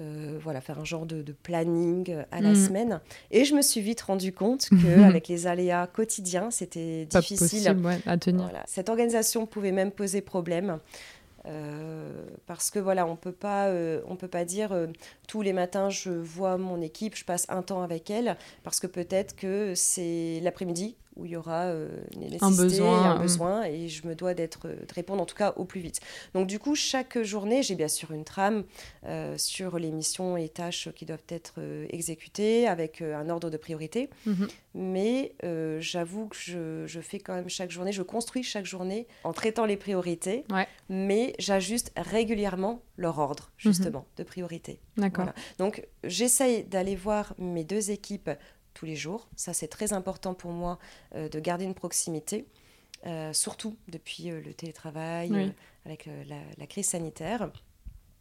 euh, 0.00 0.38
voilà, 0.42 0.60
faire 0.62 0.78
un 0.78 0.84
genre 0.84 1.04
de, 1.04 1.20
de 1.22 1.32
planning 1.32 2.14
à 2.30 2.40
la 2.40 2.50
Mhm. 2.50 2.54
semaine. 2.54 3.00
Et 3.30 3.44
je 3.44 3.54
me 3.54 3.60
suis 3.62 3.80
vite 3.82 4.00
rendu 4.02 4.32
compte 4.32 4.68
qu'avec 4.82 5.28
les 5.28 5.46
aléas 5.46 5.86
quotidiens, 5.86 6.50
c'était 6.50 7.04
difficile. 7.06 7.38
possible 7.38 7.86
ouais, 7.86 7.98
à 8.06 8.16
tenir. 8.16 8.42
Voilà. 8.44 8.62
Cette 8.66 8.88
organisation 8.88 9.44
pouvait 9.46 9.72
même 9.72 9.90
poser 9.90 10.20
problème. 10.22 10.78
Euh, 11.48 12.26
parce 12.46 12.70
que 12.70 12.78
voilà, 12.78 13.06
on 13.06 13.16
peut 13.16 13.32
pas, 13.32 13.68
euh, 13.68 14.02
on 14.06 14.16
peut 14.16 14.28
pas 14.28 14.44
dire 14.44 14.72
euh, 14.72 14.86
tous 15.26 15.42
les 15.42 15.52
matins 15.52 15.88
je 15.88 16.10
vois 16.10 16.58
mon 16.58 16.80
équipe, 16.80 17.16
je 17.16 17.24
passe 17.24 17.46
un 17.48 17.62
temps 17.62 17.82
avec 17.82 18.10
elle, 18.10 18.36
parce 18.64 18.80
que 18.80 18.86
peut-être 18.86 19.34
que 19.34 19.74
c'est 19.74 20.40
l'après-midi 20.42 20.96
où 21.18 21.26
il 21.26 21.32
y 21.32 21.36
aura 21.36 21.64
euh, 21.66 21.88
une 22.14 22.24
Un 22.24 22.28
nécessité, 22.30 22.62
besoin, 22.62 23.10
un 23.10 23.18
besoin, 23.20 23.64
et 23.64 23.88
je 23.88 24.06
me 24.06 24.14
dois 24.14 24.34
d'être, 24.34 24.66
euh, 24.68 24.76
de 24.86 24.94
répondre 24.94 25.20
en 25.22 25.26
tout 25.26 25.34
cas 25.36 25.52
au 25.56 25.64
plus 25.64 25.80
vite. 25.80 26.00
Donc 26.34 26.46
du 26.46 26.58
coup, 26.58 26.74
chaque 26.74 27.20
journée, 27.22 27.62
j'ai 27.62 27.74
bien 27.74 27.88
sûr 27.88 28.12
une 28.12 28.24
trame 28.24 28.64
euh, 29.04 29.36
sur 29.36 29.78
les 29.78 29.90
missions 29.90 30.36
et 30.36 30.48
tâches 30.48 30.88
qui 30.94 31.04
doivent 31.04 31.18
être 31.28 31.54
euh, 31.58 31.86
exécutées 31.90 32.66
avec 32.68 33.02
un 33.02 33.28
ordre 33.28 33.50
de 33.50 33.56
priorité. 33.56 34.08
Mhm. 34.26 34.48
Mais 34.74 35.34
j'avoue 35.80 36.28
que 36.28 36.36
je, 36.36 36.86
je 36.86 37.00
fais 37.00 37.18
quand 37.18 37.34
même 37.34 37.48
chaque 37.48 37.70
journée, 37.70 37.90
je 37.90 38.02
construis 38.02 38.42
chaque 38.44 38.64
journée 38.66 39.08
en 39.24 39.32
traitant 39.32 39.64
les 39.64 39.76
priorités, 39.76 40.44
Ouais. 40.52 40.68
mais 40.88 41.34
j'ajuste 41.40 41.90
régulièrement 41.96 42.80
leur 42.96 43.18
ordre, 43.18 43.50
justement, 43.56 44.06
de 44.16 44.22
priorité. 44.22 44.80
D'accord. 44.96 45.24
Voilà. 45.24 45.34
Donc 45.58 45.84
j'essaye 46.04 46.64
d'aller 46.64 46.94
voir 46.96 47.34
mes 47.38 47.64
deux 47.64 47.90
équipes 47.90 48.30
tous 48.78 48.86
les 48.86 48.94
jours. 48.96 49.28
Ça, 49.34 49.52
c'est 49.52 49.66
très 49.66 49.92
important 49.92 50.34
pour 50.34 50.52
moi 50.52 50.78
euh, 51.16 51.28
de 51.28 51.40
garder 51.40 51.64
une 51.64 51.74
proximité, 51.74 52.46
euh, 53.06 53.32
surtout 53.32 53.76
depuis 53.88 54.30
euh, 54.30 54.40
le 54.40 54.54
télétravail, 54.54 55.30
Oui. 55.32 55.52
avec 55.84 56.06
la, 56.28 56.36
la 56.56 56.66
crise 56.68 56.86
sanitaire. 56.88 57.50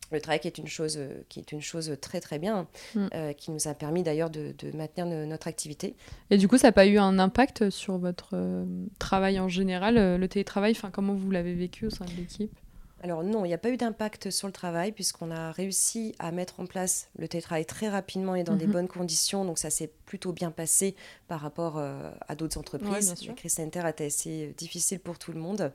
Le 0.10 0.22
travail 0.22 0.40
qui 0.40 0.48
est 0.48 0.58
une 0.58 0.68
chose, 0.68 0.98
qui 1.28 1.40
est 1.42 1.52
une 1.52 1.62
chose 1.62 1.96
très 2.02 2.22
très 2.22 2.40
bien, 2.40 2.68
Mm. 2.96 3.08
qui 3.36 3.52
nous 3.52 3.68
a 3.68 3.74
permis 3.74 4.04
d'ailleurs 4.04 4.30
de, 4.30 4.56
de 4.58 4.72
maintenir 4.76 5.06
no- 5.06 5.26
notre 5.26 5.48
activité. 5.50 5.96
Et 6.30 6.38
du 6.38 6.48
coup, 6.48 6.58
ça 6.58 6.70
n'a 6.70 6.72
pas 6.72 6.86
eu 6.88 6.98
un 6.98 7.20
impact 7.20 7.70
sur 7.70 7.98
votre 7.98 8.66
travail 9.00 9.38
en 9.38 9.50
général, 9.50 10.16
le 10.18 10.28
télétravail? 10.30 10.72
Enfin, 10.72 10.92
comment 10.92 11.14
vous 11.14 11.30
l'avez 11.30 11.54
vécu 11.54 11.88
au 11.88 11.90
sein 11.90 12.06
de 12.06 12.12
l'équipe? 12.12 12.58
Alors 13.04 13.24
non, 13.24 13.46
il 13.46 13.50
n'y 13.50 13.54
a 13.54 13.60
pas 13.60 13.70
eu 13.70 13.78
d'impact 13.78 14.32
sur 14.32 14.48
le 14.48 14.52
travail 14.54 14.92
puisqu'on 14.92 15.30
a 15.30 15.52
réussi 15.52 16.16
à 16.18 16.32
mettre 16.32 16.60
en 16.60 16.66
place 16.66 17.10
le 17.20 17.28
télétravail 17.28 17.64
très 17.66 17.90
rapidement 17.90 18.34
et 18.34 18.44
dans 18.44 18.56
des 18.56 18.66
Mhm. 18.66 18.72
bonnes 18.74 18.88
conditions. 18.88 19.46
Donc 19.46 19.60
ça 19.60 19.70
s'est 19.70 19.92
plutôt 20.06 20.32
bien 20.34 20.50
passé 20.50 20.96
par 21.28 21.40
rapport 21.42 21.78
euh, 21.78 22.10
à 22.28 22.34
d'autres 22.36 22.58
Ouais, 22.58 22.62
entreprises. 22.62 23.14
sûr. 23.16 23.30
la 23.30 23.36
crise 23.36 23.54
sanitaire 23.54 23.86
a 23.86 23.92
été 23.92 24.06
assez 24.08 24.54
difficile 24.58 25.00
pour 25.00 25.20
tout 25.20 25.32
le 25.32 25.40
monde. 25.40 25.72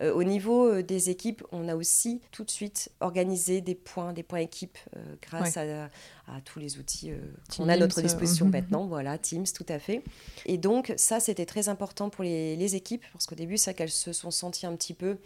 Euh, 0.00 0.14
au 0.14 0.22
niveau 0.22 0.68
euh, 0.68 0.82
des 0.84 1.10
équipes, 1.10 1.42
on 1.50 1.68
a 1.68 1.74
aussi 1.74 2.20
tout 2.30 2.44
de 2.44 2.50
suite 2.50 2.88
organisé 3.00 3.60
des 3.60 3.74
points, 3.74 4.12
des 4.12 4.22
points 4.22 4.38
équipes 4.38 4.78
euh, 4.96 5.16
grâce 5.22 5.56
à, 5.56 5.88
à 6.36 6.40
tous 6.40 6.58
les 6.58 6.78
outils 6.78 7.10
euh, 7.10 7.16
qu'on 7.56 7.68
a 7.68 7.74
à 7.74 7.76
notre 7.76 7.98
euh, 7.98 8.02
disposition 8.02 8.46
mhm. 8.46 8.52
maintenant. 8.52 8.86
Voilà, 8.86 9.18
Teams, 9.18 9.46
tout 9.54 9.66
à 9.68 9.78
fait. 9.78 10.02
Et 10.46 10.58
donc 10.58 10.92
ça, 10.96 11.20
c'était 11.20 11.46
très 11.46 11.68
important 11.68 12.10
pour 12.10 12.24
les, 12.24 12.56
les 12.56 12.76
équipes 12.76 13.04
parce 13.12 13.26
qu'au 13.26 13.34
début, 13.34 13.56
c'est 13.56 13.74
qu'elles 13.74 13.90
se 13.90 14.12
sont 14.12 14.30
senties 14.30 14.66
un 14.66 14.74
petit 14.76 14.94
peu... 14.94 15.16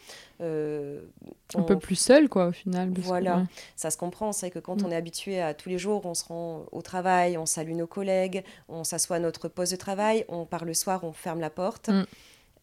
euh, 0.40 1.02
Un 1.54 1.62
peu 1.62 1.78
plus 1.78 1.96
seul, 1.96 2.28
quoi, 2.28 2.46
au 2.48 2.52
final. 2.52 2.92
que, 2.92 3.00
Voilà. 3.00 3.38
ouais. 3.38 3.44
ça 3.76 3.90
se 3.90 3.96
comprend, 3.96 4.32
c'est 4.32 4.50
que 4.50 4.58
quand 4.58 4.82
Mm. 4.82 4.86
on 4.86 4.90
est 4.90 4.96
habitué 4.96 5.40
à 5.40 5.54
tous 5.54 5.68
les 5.68 5.78
jours, 5.78 6.04
on 6.06 6.14
se 6.14 6.24
rend 6.24 6.66
au 6.72 6.82
travail, 6.82 7.36
on 7.38 7.46
salue 7.46 7.72
nos 7.74 7.86
collègues, 7.86 8.42
on 8.68 8.82
s'assoit 8.84 9.16
à 9.16 9.20
notre 9.20 9.48
poste 9.48 9.72
de 9.72 9.76
travail, 9.76 10.24
on 10.28 10.44
part 10.46 10.64
le 10.64 10.74
soir, 10.74 11.04
on 11.04 11.12
ferme 11.12 11.40
la 11.40 11.50
porte. 11.50 11.88
Mm. 11.88 12.04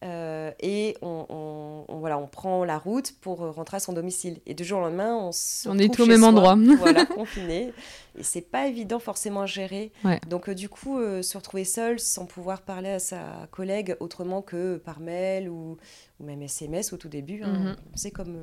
Euh, 0.02 0.50
et 0.60 0.96
on, 1.02 1.26
on- 1.28 1.84
on- 1.88 1.98
voilà, 1.98 2.18
on 2.18 2.26
prend 2.26 2.64
la 2.64 2.78
route 2.78 3.12
pour 3.20 3.38
rentrer 3.38 3.76
à 3.76 3.80
son 3.80 3.92
domicile. 3.92 4.40
Et 4.46 4.54
du 4.54 4.64
jour 4.64 4.78
au 4.78 4.82
lendemain, 4.82 5.16
on 5.16 5.32
se 5.32 5.68
On 5.68 5.78
est 5.78 5.92
tous 5.92 6.02
au 6.02 6.06
même 6.06 6.20
soi, 6.20 6.28
endroit. 6.28 6.56
voilà, 6.78 7.06
confiné. 7.06 7.72
Et 8.18 8.22
c'est 8.22 8.40
pas 8.40 8.66
évident 8.66 8.98
forcément 8.98 9.42
à 9.42 9.46
gérer. 9.46 9.92
Ouais. 10.04 10.20
Donc 10.28 10.48
euh, 10.48 10.54
du 10.54 10.68
coup, 10.68 10.98
euh, 10.98 11.22
se 11.22 11.36
retrouver 11.38 11.64
seul 11.64 11.98
sans 12.00 12.26
pouvoir 12.26 12.62
parler 12.62 12.90
à 12.90 12.98
sa 12.98 13.48
collègue 13.52 13.96
autrement 14.00 14.42
que 14.42 14.76
par 14.78 14.98
mail 15.00 15.48
ou, 15.48 15.76
ou 16.20 16.24
même 16.24 16.42
SMS 16.42 16.92
au 16.92 16.96
tout 16.96 17.08
début. 17.08 17.42
hein. 17.42 17.52
Mhm. 17.52 17.76
Sait 17.94 18.10
comme, 18.10 18.36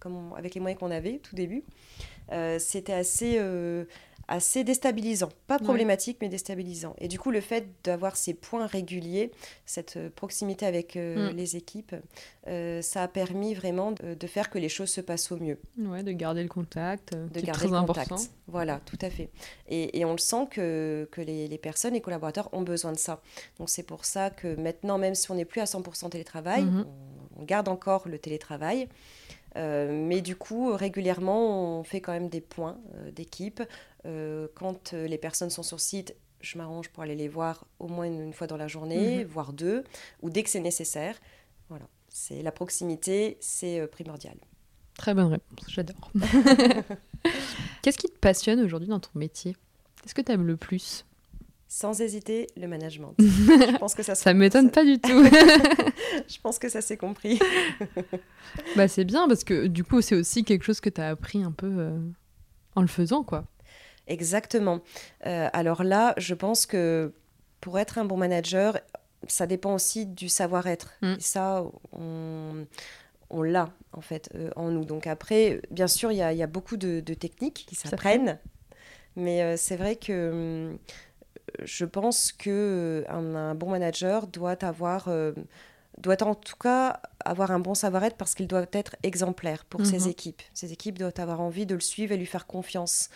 comme 0.00 0.16
on- 0.32 0.34
avec 0.34 0.54
les 0.54 0.60
moyens 0.60 0.80
qu'on 0.80 0.90
avait 0.90 1.16
au 1.16 1.18
tout 1.18 1.36
début. 1.36 1.64
C'était 2.58 2.94
assez, 2.94 3.38
assez 4.28 4.64
déstabilisant. 4.64 5.28
Pas 5.46 5.56
Ouais. 5.58 5.62
problématique, 5.64 6.18
mais 6.20 6.28
déstabilisant. 6.28 6.94
Et 6.98 7.08
du 7.08 7.18
coup, 7.18 7.30
le 7.30 7.40
fait 7.40 7.66
d'avoir 7.84 8.16
ces 8.16 8.34
points 8.34 8.66
réguliers, 8.66 9.30
cette 9.66 9.96
euh, 9.96 10.10
proximité 10.14 10.66
avec 10.66 10.96
euh, 10.96 11.30
Mm. 11.32 11.36
les 11.36 11.56
équipes, 11.56 11.94
euh, 12.46 12.80
ça 12.82 13.02
a 13.02 13.08
permis 13.08 13.54
vraiment 13.54 13.92
de, 13.92 14.14
de 14.14 14.26
faire 14.26 14.50
que 14.50 14.58
les 14.58 14.68
choses 14.68 14.90
se 14.90 15.00
passent 15.00 15.30
au 15.32 15.36
mieux 15.36 15.58
Ouais, 15.78 16.02
de 16.02 16.12
garder 16.12 16.42
le 16.42 16.48
contact, 16.48 17.12
de 17.14 17.40
garder 17.40 17.52
très 17.52 17.66
le 17.68 17.72
contact. 17.80 18.12
important. 18.12 18.22
Voilà, 18.48 18.80
tout 18.86 18.98
à 19.00 19.10
fait. 19.10 19.28
Et, 19.68 19.98
et 19.98 20.04
on 20.04 20.12
le 20.12 20.18
sent 20.18 20.46
que, 20.50 21.08
que 21.12 21.20
les, 21.20 21.48
les 21.48 21.58
personnes, 21.58 21.94
les 21.94 22.00
collaborateurs 22.00 22.48
ont 22.52 22.62
besoin 22.62 22.92
de 22.92 22.98
ça. 22.98 23.20
Donc 23.58 23.68
c'est 23.70 23.82
pour 23.82 24.04
ça 24.04 24.30
que 24.30 24.54
maintenant, 24.56 24.98
même 24.98 25.14
si 25.14 25.30
on 25.30 25.34
n'est 25.34 25.44
plus 25.44 25.60
à 25.60 25.64
100% 25.66 26.08
télétravail, 26.10 26.64
Mhm. 26.64 26.86
on, 27.36 27.40
on 27.40 27.44
garde 27.44 27.68
encore 27.68 28.08
le 28.08 28.18
télétravail. 28.18 28.88
Euh, 29.56 29.90
mais 29.92 30.20
du 30.20 30.34
coup, 30.34 30.72
régulièrement, 30.74 31.78
on 31.78 31.84
fait 31.84 32.00
quand 32.00 32.12
même 32.12 32.28
des 32.28 32.40
points 32.40 32.78
euh, 32.96 33.10
d'équipe. 33.12 33.62
Euh, 34.06 34.48
quand 34.54 34.92
euh, 34.92 35.06
les 35.06 35.18
personnes 35.18 35.50
sont 35.50 35.62
sur 35.62 35.80
site, 35.80 36.14
je 36.40 36.58
m'arrange 36.58 36.90
pour 36.90 37.02
aller 37.02 37.14
les 37.14 37.28
voir 37.28 37.66
au 37.78 37.88
moins 37.88 38.04
une, 38.04 38.20
une 38.20 38.32
fois 38.34 38.46
dans 38.46 38.56
la 38.58 38.68
journée, 38.68 39.18
Mhm. 39.24 39.24
voire 39.30 39.52
deux, 39.52 39.82
ou 40.22 40.30
dès 40.30 40.42
que 40.42 40.50
c'est 40.50 40.60
nécessaire. 40.60 41.16
Voilà, 41.70 41.86
c'est 42.08 42.42
la 42.42 42.52
proximité, 42.52 43.38
c'est 43.40 43.80
euh, 43.80 43.86
primordial. 43.86 44.36
Très 44.98 45.14
bonne 45.14 45.26
réponse, 45.32 45.64
j'adore. 45.68 46.12
Qu'est-ce 47.82 47.98
qui 47.98 48.08
te 48.08 48.18
passionne 48.18 48.60
aujourd'hui 48.60 48.88
dans 48.88 49.00
ton 49.00 49.10
métier? 49.14 49.56
Qu'est-ce 50.02 50.14
que 50.14 50.22
tu 50.22 50.32
aimes 50.32 50.46
le 50.46 50.56
plus? 50.56 51.04
Sans 51.66 52.00
hésiter, 52.00 52.46
le 52.56 52.68
management. 52.68 53.14
je 53.18 53.78
pense 53.78 53.94
que 53.94 54.02
ça, 54.02 54.14
Ça 54.14 54.32
m'étonne 54.34 54.70
pas 54.70 54.84
du 54.84 54.98
tout. 55.00 55.24
Je 56.28 56.38
pense 56.40 56.58
que 56.60 56.68
ça 56.68 56.80
s'est 56.80 56.96
compris. 56.96 57.40
bah 58.76 58.86
c'est 58.86 59.04
bien 59.04 59.26
parce 59.26 59.42
que 59.42 59.66
du 59.66 59.82
coup 59.82 60.00
c'est 60.00 60.14
aussi 60.14 60.44
quelque 60.44 60.62
chose 60.62 60.80
que 60.80 60.88
tu 60.90 61.00
as 61.00 61.08
appris 61.08 61.42
un 61.42 61.50
peu 61.50 61.66
euh, 61.66 61.98
en 62.76 62.82
le 62.82 62.86
faisant 62.86 63.24
quoi. 63.24 63.46
Exactement. 64.06 64.80
Euh, 65.26 65.48
alors 65.52 65.82
là, 65.84 66.14
je 66.18 66.34
pense 66.34 66.66
que 66.66 67.12
pour 67.60 67.78
être 67.78 67.98
un 67.98 68.04
bon 68.04 68.16
manager, 68.16 68.78
ça 69.26 69.46
dépend 69.46 69.74
aussi 69.74 70.04
du 70.06 70.28
savoir-être. 70.28 70.92
Mm. 71.02 71.14
Et 71.18 71.20
ça, 71.20 71.64
on, 71.92 72.66
on 73.30 73.42
l'a 73.42 73.70
en 73.92 74.02
fait 74.02 74.28
euh, 74.34 74.50
en 74.56 74.70
nous. 74.70 74.84
Donc 74.84 75.06
après, 75.06 75.62
bien 75.70 75.86
sûr, 75.86 76.12
il 76.12 76.18
y 76.18 76.22
a, 76.22 76.32
il 76.32 76.38
y 76.38 76.42
a 76.42 76.46
beaucoup 76.46 76.76
de, 76.76 77.00
de 77.00 77.14
techniques 77.14 77.64
qui 77.66 77.74
s'apprennent. 77.74 78.38
Mais 79.16 79.42
euh, 79.42 79.56
c'est 79.56 79.76
vrai 79.76 79.96
que 79.96 80.68
hum, 80.70 80.78
je 81.62 81.84
pense 81.84 82.32
que 82.32 82.50
euh, 82.50 83.04
un, 83.08 83.34
un 83.34 83.54
bon 83.54 83.70
manager 83.70 84.26
doit 84.26 84.62
avoir, 84.64 85.08
doit 85.98 86.22
en 86.22 86.34
tout 86.34 86.56
cas 86.56 87.00
avoir 87.24 87.50
un 87.52 87.60
bon 87.60 87.74
savoir-être 87.74 88.16
parce 88.16 88.34
qu'il 88.34 88.46
doit 88.48 88.66
être 88.72 88.96
exemplaire 89.02 89.64
pour 89.64 89.86
ses 89.86 90.00
Mhm. 90.00 90.08
équipes. 90.10 90.42
Ses 90.52 90.72
équipes 90.72 90.98
doivent 90.98 91.12
avoir 91.18 91.40
envie 91.40 91.64
de 91.64 91.74
le 91.74 91.80
suivre 91.80 92.12
et 92.12 92.16
lui 92.18 92.26
faire 92.26 92.46
confiance. 92.46 93.08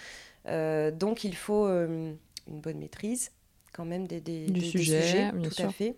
Euh, 0.49 0.91
donc 0.91 1.25
il 1.25 1.35
faut 1.37 1.67
euh, 1.67 2.13
une 2.49 2.61
bonne 2.61 2.79
maîtrise 2.79 3.31
quand 3.75 3.85
même 3.85 4.09
des, 4.09 4.21
des- 4.21 4.47
Du 4.47 4.53
des- 4.53 4.61
des 4.61 4.67
sujet, 4.67 5.03
sujets, 5.03 5.33
bien 5.33 5.49
tout 5.49 5.55
sûr. 5.55 5.67
à 5.67 5.73
fait. 5.73 5.95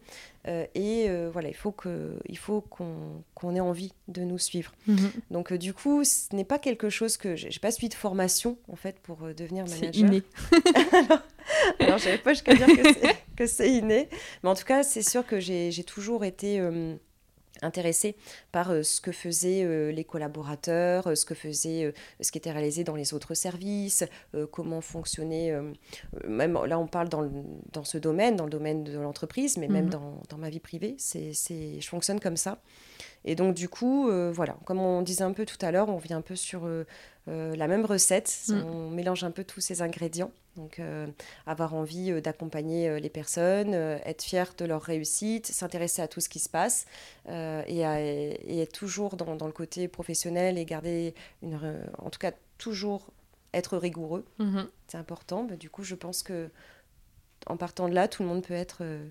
Euh, 0.49 0.67
et 0.75 1.07
euh, 1.09 1.31
voilà, 1.33 1.49
il 1.49 1.55
faut 1.55 1.71
que, 1.73 2.19
il 2.29 2.37
faut 2.37 2.61
qu'on 2.61 3.23
qu'on 3.35 3.55
ait 3.55 3.61
envie 3.61 3.93
de 4.09 4.23
nous 4.23 4.39
suivre. 4.39 4.73
Donc 5.31 5.53
euh, 5.53 5.57
du 5.59 5.73
coup, 5.73 6.05
ce 6.05 6.35
n'est 6.37 6.45
pas 6.45 6.59
quelque 6.59 6.91
chose 6.91 7.17
que 7.17 7.37
j'ai 7.37 7.59
pas 7.61 7.71
suivi 7.71 7.89
de 7.89 7.95
formation 7.95 8.59
en 8.69 8.77
fait 8.77 8.99
pour 9.01 9.19
devenir 9.35 9.65
C'est 9.67 9.81
manager. 9.81 10.09
inné. 10.11 10.23
Alors, 11.81 11.99
je 11.99 12.17
pas 12.19 12.33
jusqu'à 12.33 12.55
dire 12.55 12.67
que 12.67 12.93
c'est- 12.93 13.47
c'est 13.47 13.71
inné. 13.71 14.09
Mais 14.43 14.51
en 14.51 14.55
tout 14.55 14.65
cas, 14.65 14.83
c'est 14.83 15.03
sûr 15.03 15.25
que 15.27 15.41
j'ai 15.41 15.71
toujours 15.85 16.25
été 16.25 16.61
intéressée 17.63 18.17
par 18.53 18.71
euh, 18.71 18.83
ce 18.83 19.01
que 19.01 19.13
faisaient 19.13 19.63
euh, 19.65 19.91
les 19.93 20.05
collaborateurs, 20.05 21.07
euh, 21.09 21.15
ce 21.15 21.25
que 21.25 21.35
faisait, 21.35 21.93
ce 22.21 22.31
qui 22.33 22.39
était 22.39 22.51
réalisé 22.53 22.85
dans 22.85 22.95
les 22.97 23.15
autres 23.15 23.35
services, 23.35 24.05
comment 24.51 24.81
fonctionnait. 24.81 25.53
même 26.27 26.59
là, 26.67 26.79
on 26.79 26.87
parle 26.87 27.09
dans, 27.09 27.21
le- 27.21 27.31
dans 27.73 27.85
ce 27.85 27.99
domaine, 27.99 28.37
dans 28.37 28.45
le 28.45 28.51
domaine 28.51 28.85
de 28.85 28.99
l'entreprise, 28.99 29.57
mais 29.57 29.69
même 29.69 29.85
Mhm. 29.87 29.91
dans, 29.91 30.23
dans 30.29 30.39
ma 30.39 30.51
vie 30.51 30.61
privée. 30.61 30.95
C'est, 30.99 31.33
c'est, 31.33 31.81
je 31.81 31.89
fonctionne 31.89 32.21
comme 32.21 32.37
ça. 32.37 32.61
Et 33.25 33.35
donc, 33.35 33.55
du 33.55 33.69
coup, 33.69 34.09
euh, 34.09 34.31
voilà, 34.33 34.57
comme 34.65 34.79
on 34.81 35.03
disait 35.03 35.25
un 35.25 35.33
peu 35.33 35.45
tout 35.45 35.59
à 35.61 35.71
l'heure, 35.71 35.89
on 35.89 35.99
vient 35.99 36.17
un 36.19 36.23
peu 36.23 36.37
sur 36.37 36.63
euh, 36.67 36.85
la 37.27 37.67
même 37.69 37.85
recette. 37.85 38.35
Mm. 38.49 38.63
On 38.65 38.91
mélange 38.91 39.25
un 39.25 39.31
peu 39.31 39.45
tous 39.45 39.61
ces 39.61 39.83
ingrédients. 39.83 40.31
Donc, 40.57 40.79
euh, 40.81 41.07
avoir 41.47 41.75
envie 41.75 42.11
euh, 42.11 42.21
d'accompagner 42.21 42.89
euh, 42.89 42.99
les 42.99 43.09
personnes, 43.09 43.73
être 43.75 44.23
fier 44.23 44.53
de 44.59 44.65
leur 44.65 44.83
réussite, 44.83 45.47
s'intéresser 45.47 46.03
à 46.03 46.09
tout 46.09 46.21
ce 46.21 46.29
qui 46.29 46.39
se 46.39 46.49
passe 46.49 46.87
et, 47.29 47.85
à- 47.85 48.01
et 48.03 48.61
être 48.61 48.73
toujours 48.73 49.17
dans, 49.17 49.37
dans 49.37 49.47
le 49.47 49.53
côté 49.53 49.87
professionnel 49.89 50.59
et 50.59 50.65
garder 50.65 51.15
une. 51.43 51.59
En 51.99 52.11
tout 52.11 52.19
cas, 52.19 52.33
toujours 52.59 53.09
être 53.55 53.77
rigoureux. 53.79 54.25
Mhm. 54.39 54.67
C'est 54.89 54.99
important. 54.99 55.45
Bah, 55.45 55.57
du 55.57 55.71
coup, 55.71 55.83
je 55.85 55.95
pense 55.95 56.23
que 56.23 56.51
en 57.47 57.57
partant 57.57 57.89
de 57.89 57.95
là, 57.95 58.07
tout 58.09 58.23
le 58.23 58.29
monde 58.29 58.43
peut 58.45 58.55
être 58.55 58.79
euh, 58.83 59.07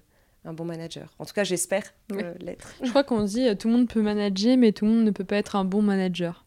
un 0.46 0.54
bon 0.54 0.66
manager. 0.66 1.14
En 1.20 1.26
tout 1.26 1.34
cas, 1.34 1.44
j'espère 1.44 1.84
euh, 2.12 2.34
l'être. 2.40 2.76
Je 2.84 2.90
crois 2.90 3.04
qu'on 3.04 3.24
dit 3.24 3.48
euh, 3.48 3.56
tout 3.56 3.68
le 3.70 3.74
monde 3.76 3.88
peut 3.90 4.02
manager 4.02 4.56
mais 4.58 4.72
tout 4.72 4.86
le 4.86 4.92
monde 4.92 5.04
ne 5.06 5.12
peut 5.12 5.24
pas 5.24 5.38
être 5.38 5.56
un 5.56 5.66
bon 5.66 5.82
manager. 5.82 6.46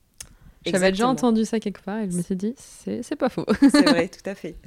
J'avais 0.66 0.90
déjà 0.90 1.08
entendu 1.08 1.44
ça 1.44 1.60
quelque 1.60 1.82
part 1.82 1.98
et 2.00 2.10
je 2.10 2.16
me 2.16 2.22
suis 2.22 2.36
dit 2.36 2.54
c'est 2.56 3.16
pas 3.16 3.28
faux. 3.28 3.46
C'est 3.60 3.88
vrai, 3.88 4.08
tout 4.08 4.28
à 4.28 4.34
fait. 4.34 4.56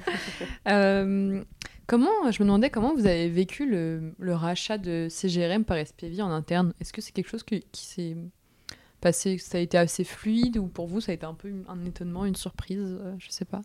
Euh, 0.68 1.42
comment, 1.86 2.30
je 2.30 2.42
me 2.42 2.46
demandais 2.46 2.70
comment 2.70 2.92
vous 2.94 3.06
avez 3.06 3.28
vécu 3.28 3.68
le, 3.68 4.14
le 4.18 4.34
rachat 4.34 4.78
de 4.78 5.06
CGRM 5.08 5.64
par 5.64 5.78
SPV 5.84 6.22
en 6.22 6.30
interne? 6.30 6.74
Est-ce 6.80 6.92
que 6.92 7.00
c'est 7.00 7.12
quelque 7.12 7.28
chose 7.28 7.44
qui, 7.44 7.64
qui 7.70 7.84
s'est 7.84 8.16
passé, 9.00 9.38
ça 9.38 9.58
a 9.58 9.60
été 9.60 9.78
assez 9.78 10.04
fluide 10.04 10.56
ou 10.56 10.66
pour 10.66 10.86
vous 10.86 11.00
ça 11.00 11.12
a 11.12 11.14
été 11.14 11.26
un 11.26 11.34
peu 11.34 11.52
un 11.68 11.84
étonnement, 11.84 12.24
une 12.24 12.34
surprise, 12.34 12.98
euh, 13.00 13.14
je 13.18 13.30
sais 13.30 13.44
pas? 13.44 13.62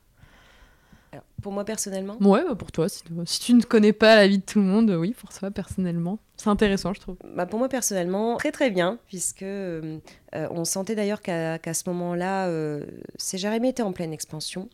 Alors, 1.13 1.25
pour 1.41 1.51
moi 1.51 1.65
personnellement 1.65 2.15
Ouais, 2.21 2.43
bah 2.47 2.55
pour 2.55 2.71
toi, 2.71 2.87
si, 2.87 3.03
si, 3.25 3.39
tu 3.41 3.53
ne 3.53 3.61
connais 3.61 3.91
pas 3.91 4.15
la 4.15 4.27
vie 4.27 4.37
de 4.37 4.45
tout 4.45 4.59
le 4.59 4.65
monde, 4.65 4.91
oui, 4.91 5.13
pour 5.17 5.33
toi 5.33 5.51
personnellement. 5.51 6.19
C'est 6.37 6.49
intéressant, 6.49 6.93
je 6.93 7.01
trouve. 7.01 7.17
Bah 7.35 7.45
pour 7.45 7.59
moi 7.59 7.67
personnellement, 7.67 8.37
très 8.37 8.51
très 8.51 8.71
bien, 8.71 8.97
puisque 9.07 9.43
euh, 9.43 9.99
on 10.31 10.63
sentait 10.63 10.95
d'ailleurs 10.95 11.21
qu'à 11.21 11.73
ce 11.73 11.83
moment-là, 11.89 12.47
euh, 12.47 12.85
Jérémy 13.33 13.69
était 13.69 13.83
en 13.83 13.91
pleine 13.91 14.13
expansion 14.13 14.69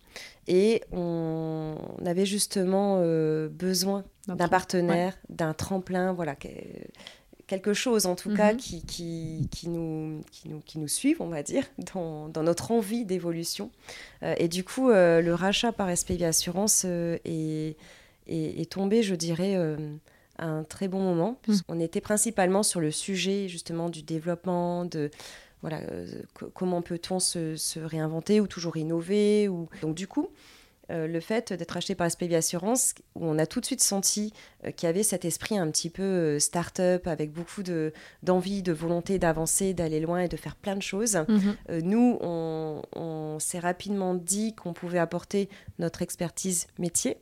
et 0.48 0.84
on, 0.92 1.76
avait 2.06 2.26
justement 2.26 3.00
euh, 3.00 3.50
besoin 3.50 4.06
d'un 4.28 4.48
partenaire, 4.48 5.18
d'un 5.30 5.54
tremplin, 5.54 6.14
voilà, 6.14 6.36
quelque 7.48 7.74
chose 7.74 8.06
en 8.06 8.16
tout 8.16 8.34
cas 8.36 8.52
mhm. 8.52 8.60
qui, 8.60 8.82
qui, 8.86 9.48
qui, 9.50 9.70
nous, 9.70 10.22
qui, 10.32 10.50
nous, 10.50 10.60
qui 10.60 10.80
nous 10.80 10.88
suive, 10.88 11.22
on 11.22 11.28
va 11.30 11.42
dire, 11.42 11.64
dans, 11.94 12.28
dans 12.28 12.44
notre 12.44 12.72
envie 12.72 13.06
d'évolution. 13.06 13.72
Euh, 14.22 14.36
et 14.38 14.48
du 14.50 14.64
coup, 14.64 14.90
euh, 14.90 15.22
le 15.22 15.34
rachat 15.34 15.72
par 15.72 15.96
SPV 15.96 16.26
Assurance 16.26 16.84
euh, 16.86 17.18
est, 17.26 17.78
est, 18.28 18.70
tombé, 18.70 19.02
je 19.02 19.16
dirais, 19.16 19.56
à 20.38 20.46
un 20.46 20.64
très 20.64 20.90
bon 20.90 21.00
moment, 21.00 21.32
mhm. 21.32 21.38
puisqu'on 21.42 21.80
était 21.80 22.02
principalement 22.02 22.64
sur 22.64 22.82
le 22.82 22.92
sujet 22.92 23.48
justement 23.48 23.90
du 23.90 24.04
développement, 24.04 24.86
de 24.86 25.10
voilà, 25.62 25.82
comment 26.54 26.84
peut-on 26.84 27.20
se, 27.20 27.56
se, 27.56 27.80
réinventer 27.80 28.42
ou 28.42 28.48
toujours 28.48 28.78
innover. 28.78 29.48
Ou... 29.48 29.70
Donc 29.82 29.96
du 29.96 30.08
coup, 30.08 30.30
euh, 30.90 31.08
le 31.08 31.20
fait 31.20 31.52
d'être 31.52 31.76
acheté 31.76 31.96
par 31.96 32.10
SPV 32.10 32.36
Assurance, 32.36 32.96
où 33.16 33.26
on 33.26 33.38
a 33.40 33.46
tout 33.46 33.60
de 33.60 33.66
suite 33.66 33.84
senti 33.84 34.32
euh, 34.66 34.72
qu'il 34.72 34.88
y 34.88 34.90
avait 34.90 35.04
cet 35.04 35.26
esprit 35.26 35.58
un 35.58 35.70
petit 35.70 35.90
peu 35.90 36.04
euh, 36.04 36.40
start-up, 36.40 37.08
avec 37.08 37.34
beaucoup 37.34 37.62
d'envie, 38.24 38.64
de, 38.64 38.72
volonté 38.72 39.20
d'avancer, 39.20 39.74
d'aller 39.74 40.00
loin 40.00 40.22
et 40.22 40.28
de 40.30 40.38
faire 40.38 40.56
plein 40.56 40.76
de 40.76 40.82
choses. 40.82 41.18
Mhm. 41.28 41.56
nous, 41.84 42.18
on, 42.22 43.38
s'est 43.40 43.60
rapidement 43.60 44.16
dit 44.16 44.56
qu'on 44.56 44.74
pouvait 44.74 44.98
apporter 44.98 45.48
notre 45.78 46.02
expertise 46.02 46.68
métier 46.80 47.18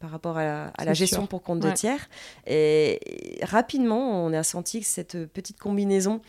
par 0.00 0.10
rapport 0.10 0.36
à 0.36 0.72
la, 0.84 0.94
gestion 0.94 1.26
pour 1.26 1.42
compte 1.42 1.60
de 1.60 1.70
tiers. 1.70 2.08
Et, 2.46 2.98
rapidement, 3.42 4.24
on 4.24 4.32
a 4.32 4.42
senti 4.42 4.80
que 4.80 4.86
cette 4.86 5.26
petite 5.26 5.58
combinaison 5.58 6.20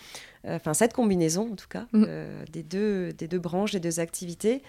enfin 0.48 0.76
cette 0.76 0.94
combinaison 0.94 1.52
en 1.52 1.56
tout 1.56 1.68
cas, 1.68 1.88
des, 2.52 2.62
deux, 2.62 3.14
des 3.14 3.28
deux 3.28 3.40
branches, 3.40 3.72
des 3.72 3.80
deux 3.80 4.00
activités, 4.00 4.62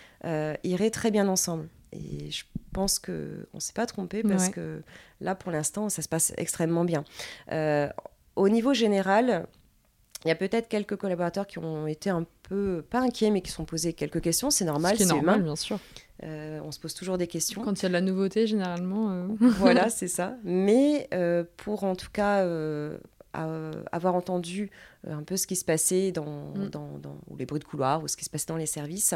irait 0.65 0.91
très 0.91 1.11
bien 1.11 1.29
ensemble. 1.29 1.69
Et 1.97 2.31
je 2.31 2.45
pense 2.73 2.99
qu'on 2.99 3.13
ne 3.13 3.61
s'est 3.61 3.73
pas 3.73 3.87
trompé 3.87 4.23
parce 4.23 4.49
que 4.49 4.83
là, 5.21 5.35
pour 5.35 5.51
l'instant, 5.51 5.89
ça 5.89 6.03
se 6.03 6.09
passe 6.09 6.33
extrêmement 6.37 6.85
bien. 6.85 7.05
Euh, 7.53 7.89
au 8.37 8.49
niveau 8.49 8.75
général, 8.75 9.47
il 10.25 10.29
y 10.29 10.31
a 10.31 10.35
peut-être 10.35 10.69
quelques 10.69 10.97
collaborateurs 10.97 11.47
qui 11.47 11.59
ont 11.59 11.87
été 11.87 12.11
un 12.11 12.27
peu, 12.43 12.85
pas 12.91 13.01
inquiets, 13.01 13.31
mais 13.31 13.41
qui 13.41 13.51
se 13.51 13.57
sont 13.57 13.65
posés 13.65 13.93
quelques 13.93 14.21
questions. 14.21 14.51
C'est 14.51 14.65
normal, 14.65 14.97
c'est 14.99 15.07
normal, 15.07 15.43
bien 15.43 15.57
sûr. 15.57 15.79
Euh, 16.23 16.61
on 16.65 16.73
se 16.73 16.81
pose 16.81 16.95
toujours 16.95 17.19
des 17.19 17.27
questions. 17.27 17.63
Quand 17.63 17.81
il 17.81 17.83
y 17.83 17.87
a 17.87 17.89
de 17.89 17.95
la 17.95 18.01
nouveauté, 18.01 18.47
généralement. 18.47 19.11
Euh. 19.11 19.27
voilà, 19.59 19.89
c'est 19.89 20.09
ça. 20.09 20.37
Mais 20.45 21.09
pour 21.57 21.85
en 21.85 21.97
tout 21.97 22.11
cas 22.11 22.47
avoir 23.33 24.15
entendu 24.15 24.71
un 25.09 25.23
peu 25.23 25.37
ce 25.37 25.47
qui 25.47 25.57
se 25.57 25.65
passait 25.65 26.11
dans, 26.11 26.53
mm. 26.55 26.69
dans, 26.71 26.99
dans, 26.99 27.17
ou 27.29 27.37
les 27.37 27.47
bruits 27.47 27.61
de 27.61 27.65
couloir 27.65 28.03
ou 28.03 28.09
ce 28.09 28.17
qui 28.17 28.25
se 28.25 28.31
passait 28.31 28.47
dans 28.49 28.57
les 28.57 28.67
services, 28.67 29.15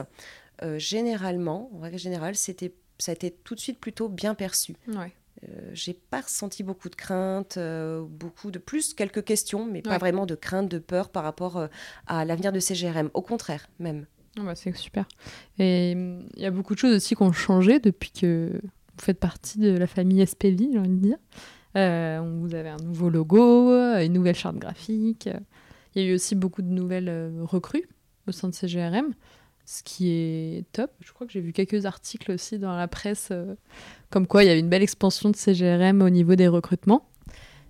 euh, 0.62 0.78
généralement, 0.78 1.70
en 1.74 1.80
règle 1.80 1.98
générale, 1.98 2.34
c'était, 2.34 2.74
ça 2.98 3.12
a 3.12 3.14
été 3.14 3.30
tout 3.30 3.54
de 3.54 3.60
suite 3.60 3.78
plutôt 3.78 4.08
bien 4.08 4.34
perçu. 4.34 4.74
Ouais. 4.88 5.12
Euh, 5.48 5.70
j'ai 5.72 5.94
pas 5.94 6.20
ressenti 6.20 6.62
beaucoup 6.62 6.90
de 6.90 6.96
crainte, 6.96 7.56
euh, 7.56 8.04
beaucoup 8.06 8.50
de 8.50 8.58
plus 8.58 8.92
quelques 8.92 9.24
questions, 9.24 9.64
mais 9.64 9.80
pas 9.80 9.96
vraiment 9.96 10.26
de 10.26 10.34
crainte, 10.34 10.68
de 10.68 10.78
peur 10.78 11.08
par 11.08 11.24
rapport 11.24 11.68
à 12.06 12.24
l'avenir 12.24 12.52
de 12.52 12.60
CGRM. 12.60 13.10
Au 13.14 13.22
contraire, 13.22 13.68
même. 13.78 14.06
Ah 14.38 14.42
bah, 14.42 14.54
c'est 14.54 14.76
super. 14.76 15.06
Et 15.58 15.92
il 15.92 16.42
y 16.42 16.44
a 16.44 16.50
beaucoup 16.50 16.74
de 16.74 16.78
choses 16.78 16.94
aussi 16.94 17.16
qui 17.16 17.22
ont 17.22 17.32
changé 17.32 17.80
depuis 17.80 18.10
que 18.10 18.60
vous 18.62 19.02
faites 19.04 19.18
partie 19.18 19.58
de 19.58 19.70
la 19.70 19.86
famille 19.86 20.24
SPV, 20.26 20.68
j'ai 20.72 20.78
envie 20.78 20.90
de 20.90 20.96
dire. 20.96 21.16
vous 21.74 22.54
avez 22.54 22.68
un 22.68 22.76
nouveau 22.84 23.08
logo, 23.08 23.72
une 23.72 24.12
nouvelle 24.12 24.36
charte 24.36 24.56
graphique. 24.56 25.28
Il 25.94 26.02
y 26.02 26.04
a 26.04 26.08
eu 26.10 26.14
aussi 26.14 26.34
beaucoup 26.34 26.60
de 26.60 26.68
nouvelles 26.68 27.32
recrues 27.40 27.88
au 28.28 28.32
sein 28.32 28.48
de 28.48 28.54
CGRM 28.54 29.14
ce 29.70 29.84
qui 29.84 30.10
est 30.10 30.64
top. 30.72 30.90
Je 31.00 31.12
crois 31.12 31.26
que 31.28 31.32
j'ai 31.32 31.40
vu 31.40 31.52
quelques 31.52 31.86
articles 31.86 32.32
aussi 32.32 32.58
dans 32.58 32.74
la 32.76 32.88
presse, 32.88 33.28
euh, 33.30 33.54
comme 34.10 34.26
quoi 34.26 34.42
il 34.42 34.48
y 34.48 34.50
avait 34.50 34.58
une 34.58 34.68
belle 34.68 34.82
expansion 34.82 35.30
de 35.30 35.36
CGRM 35.36 36.02
au 36.02 36.10
niveau 36.10 36.34
des 36.34 36.48
recrutements. 36.48 37.06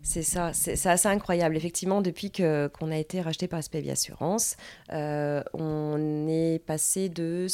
C'est 0.03 0.23
ça, 0.23 0.55
c'est 0.55 0.87
assez 0.87 1.09
incroyable. 1.09 1.59
Effectivement, 1.59 2.01
depuis 2.01 2.33
qu'on 2.33 2.91
a 2.91 2.97
été 2.97 3.21
racheté 3.21 3.49
par 3.49 3.63
SPV 3.63 3.91
Assurance, 3.91 4.57
euh, 4.95 5.43
on 5.53 6.27
est 6.27 6.65
passé 6.65 7.11
de 7.11 7.47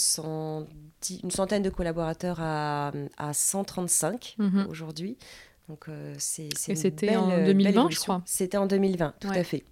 une 1.25 1.31
centaine 1.33 1.63
de 1.63 1.71
collaborateurs 1.71 2.39
à, 2.41 2.93
à 3.19 3.33
135 3.33 4.37
mhm. 4.39 4.67
aujourd'hui. 4.71 5.19
Donc 5.69 5.89
euh, 5.89 6.15
c'est 6.19 6.51
c'était 6.57 7.17
en 7.17 7.45
2020, 7.45 7.91
je 7.91 7.99
crois. 7.99 8.23
C'était 8.25 8.59
en 8.59 8.67
2020, 8.67 9.15
tout 9.19 9.29
à 9.29 9.43
fait. 9.43 9.65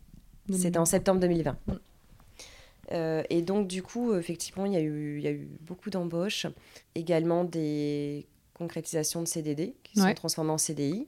C'était 0.51 0.79
en 0.79 0.85
septembre 0.85 1.21
2020. 1.21 1.57
Euh, 2.93 3.23
et 3.31 3.43
donc, 3.43 3.67
du 3.67 3.83
coup, 3.83 4.15
effectivement, 4.15 4.67
il 4.67 4.73
y 4.73 4.77
a 4.77 4.81
eu, 4.81 5.19
il 5.19 5.25
y 5.25 5.29
a 5.29 5.33
eu 5.33 5.49
beaucoup 5.61 5.91
d'embauches, 5.91 6.47
également 6.95 7.45
des 7.45 8.27
concrétisations 8.55 9.21
de 9.21 9.29
CDD 9.29 9.75
qui 9.83 10.01
sont 10.01 10.15
transformées 10.15 10.53
en 10.53 10.59
CDI. 10.59 11.07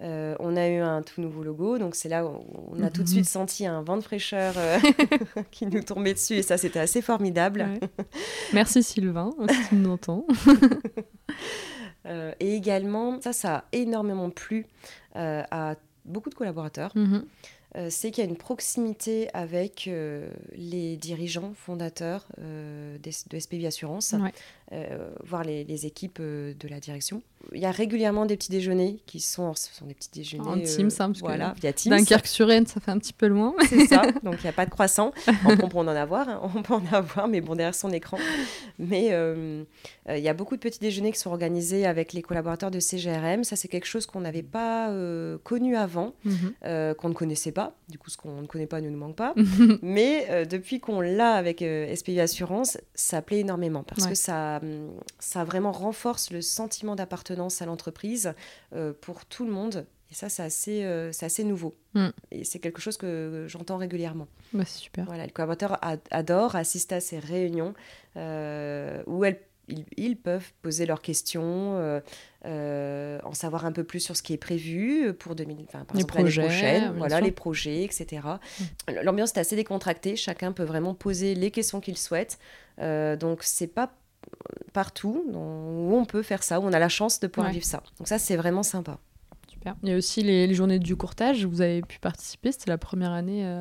Euh, 0.00 0.34
on 0.40 0.56
a 0.56 0.68
eu 0.68 0.78
un 0.78 1.02
tout 1.02 1.20
nouveau 1.20 1.44
logo, 1.44 1.78
donc 1.78 1.94
c'est 1.94 2.08
là 2.08 2.26
où 2.26 2.44
on 2.72 2.82
a 2.82 2.90
tout 2.90 3.04
de 3.04 3.08
mhm. 3.08 3.14
suite 3.14 3.26
senti 3.26 3.64
un 3.64 3.82
vent 3.82 3.96
de 3.96 4.02
fraîcheur 4.02 4.54
euh, 4.56 4.78
qui 5.52 5.66
nous 5.66 5.82
tombait 5.82 6.14
dessus, 6.14 6.34
et 6.34 6.42
ça 6.42 6.58
c'était 6.58 6.80
assez 6.80 7.00
formidable. 7.00 7.64
Merci 8.52 8.82
Sylvain, 8.82 9.30
si 9.48 9.68
tu 9.68 9.74
nous 9.76 9.90
entends. 9.90 10.26
et 12.40 12.56
également, 12.56 13.20
ça, 13.20 13.32
ça 13.32 13.56
a 13.56 13.64
énormément 13.70 14.30
plu 14.30 14.66
à 15.14 15.76
beaucoup 16.04 16.28
de 16.28 16.34
collaborateurs. 16.34 16.90
Mhm. 16.96 17.24
Euh, 17.76 17.88
c'est 17.90 18.12
qu'il 18.12 18.22
y 18.22 18.26
a 18.26 18.30
une 18.30 18.36
proximité 18.36 19.28
avec 19.34 19.88
euh, 19.88 20.30
les 20.52 20.96
dirigeants 20.96 21.52
fondateurs 21.54 22.26
euh, 22.38 22.96
de 22.98 23.38
SPV 23.38 23.66
Assurance, 23.66 24.14
voire 25.22 25.44
les, 25.44 25.86
équipes 25.86 26.20
de 26.20 26.68
la 26.68 26.80
direction. 26.80 27.22
Il 27.52 27.60
y 27.60 27.66
a 27.66 27.70
régulièrement 27.70 28.24
des 28.24 28.36
petits 28.36 28.50
déjeuners 28.50 29.00
qui 29.06 29.20
sont, 29.20 29.54
ce 29.54 29.74
sont 29.74 29.84
des 29.84 29.94
petits 29.94 30.10
déjeuners 30.12 30.48
en 30.48 30.58
Teams, 30.58 30.90
hein, 30.98 31.12
voilà, 31.20 31.54
via 31.60 31.72
Teams. 31.72 31.94
Dunkerque-sur-Aisne, 31.94 32.66
ça 32.66 32.80
fait 32.80 32.90
un 32.90 32.98
petit 32.98 33.12
peu 33.12 33.26
loin. 33.26 33.54
C'est 33.68 33.86
ça, 33.86 34.02
donc 34.22 34.36
il 34.38 34.44
n'y 34.44 34.48
a 34.48 34.52
pas 34.52 34.64
de 34.64 34.70
croissant. 34.70 35.12
on 35.44 35.56
peut 35.56 35.78
en 35.78 35.86
avoir, 35.88 36.28
hein, 36.28 36.40
on 36.54 36.62
peut 36.62 36.74
en 36.74 36.86
avoir, 36.92 37.28
mais 37.28 37.40
bon, 37.40 37.54
derrière 37.54 37.74
son 37.74 37.90
écran. 37.90 38.18
Mais 38.78 39.08
il 40.08 40.22
y 40.22 40.28
a 40.28 40.34
beaucoup 40.34 40.56
de 40.56 40.60
petits 40.60 40.80
déjeuners 40.80 41.12
qui 41.12 41.18
sont 41.18 41.30
organisés 41.30 41.86
avec 41.86 42.12
les 42.12 42.22
collaborateurs 42.22 42.70
de 42.70 42.80
CGRM. 42.80 43.44
Ça, 43.44 43.56
c'est 43.56 43.68
quelque 43.68 43.86
chose 43.86 44.06
qu'on 44.06 44.20
n'avait 44.20 44.42
pas 44.42 44.92
connu 45.42 45.76
avant, 45.76 46.14
mhm. 46.24 46.94
qu'on 46.96 47.08
ne 47.08 47.14
connaissait 47.14 47.52
pas 47.52 47.76
du 47.88 47.98
coup, 47.98 48.10
ce 48.10 48.16
qu'on 48.16 48.42
ne 48.42 48.46
connaît 48.46 48.66
pas 48.66 48.80
ne 48.80 48.88
nous 48.88 48.98
manque 48.98 49.16
pas. 49.16 49.34
Mais 49.82 50.26
euh, 50.30 50.44
depuis 50.44 50.80
qu'on 50.80 51.00
l'a 51.00 51.34
avec 51.34 51.62
euh, 51.62 51.94
SPI 51.94 52.20
Assurance, 52.20 52.78
ça 52.94 53.22
plaît 53.22 53.40
énormément 53.40 53.82
parce 53.82 54.06
que 54.06 54.14
ça, 54.14 54.53
hum, 54.62 54.92
ça 55.18 55.44
vraiment 55.44 55.72
renforce 55.72 56.30
le 56.30 56.42
sentiment 56.42 56.96
d'appartenance 56.96 57.62
à 57.62 57.66
l'entreprise 57.66 58.34
euh, 58.74 58.92
pour 59.00 59.24
tout 59.26 59.44
le 59.44 59.52
monde. 59.52 59.86
Et 60.10 60.14
ça, 60.14 60.28
c'est 60.28 60.42
assez, 60.42 60.84
assez 60.84 61.42
nouveau. 61.42 61.74
Mm. 61.94 62.08
Et 62.30 62.44
c'est 62.44 62.60
quelque 62.60 62.80
chose 62.80 62.96
que 62.96 63.46
j'entends 63.48 63.78
régulièrement. 63.78 64.28
Bah, 64.52 64.64
c'est 64.64 64.78
super. 64.78 65.06
Voilà, 65.06 65.26
le 65.26 65.32
collaborateur 65.32 65.78
adore 66.10 66.54
assister 66.54 66.96
à 66.96 67.00
ces 67.00 67.18
réunions 67.18 67.74
où 68.16 69.24
ils, 69.96 70.16
peuvent 70.16 70.52
poser 70.62 70.86
leurs 70.86 71.00
questions, 71.00 71.76
euh, 71.76 72.00
euh, 72.44 73.18
en 73.24 73.32
savoir 73.32 73.64
un 73.64 73.72
peu 73.72 73.84
plus 73.84 74.00
sur 74.00 74.16
ce 74.16 74.22
qui 74.22 74.32
est 74.32 74.38
prévu 74.38 75.12
pour 75.14 75.34
2000, 75.34 75.66
par 75.66 75.84
les 75.94 76.04
projets, 76.04 76.42
prochaine, 76.42 76.94
voilà, 76.96 77.20
les 77.20 77.32
projets, 77.32 77.84
etc. 77.84 78.22
Mm. 78.60 78.64
L'ambiance 79.02 79.32
est 79.32 79.38
assez 79.38 79.56
décontractée, 79.56 80.16
chacun 80.16 80.52
peut 80.52 80.64
vraiment 80.64 80.94
poser 80.94 81.34
les 81.34 81.50
questions 81.50 81.80
qu'il 81.80 81.98
souhaite. 81.98 82.38
Euh, 82.80 83.16
donc 83.16 83.42
c'est 83.42 83.68
pas 83.68 83.92
partout 84.72 85.24
où 85.32 85.94
on 85.94 86.04
peut 86.04 86.22
faire 86.22 86.42
ça, 86.42 86.60
où 86.60 86.64
on 86.64 86.72
a 86.72 86.78
la 86.78 86.88
chance 86.88 87.20
de 87.20 87.26
pouvoir 87.26 87.52
vivre 87.52 87.64
ça. 87.64 87.82
Donc 87.98 88.08
ça 88.08 88.18
c'est 88.18 88.36
vraiment 88.36 88.62
sympa. 88.62 88.98
Super. 89.48 89.76
Il 89.82 89.88
y 89.88 89.92
a 89.92 89.96
aussi 89.96 90.22
les, 90.22 90.52
journées 90.54 90.78
du 90.78 90.96
courtage, 90.96 91.44
vous 91.44 91.60
avez 91.60 91.82
pu 91.82 91.98
participer, 91.98 92.52
c'était 92.52 92.70
la 92.70 92.78
première 92.78 93.12
année 93.12 93.58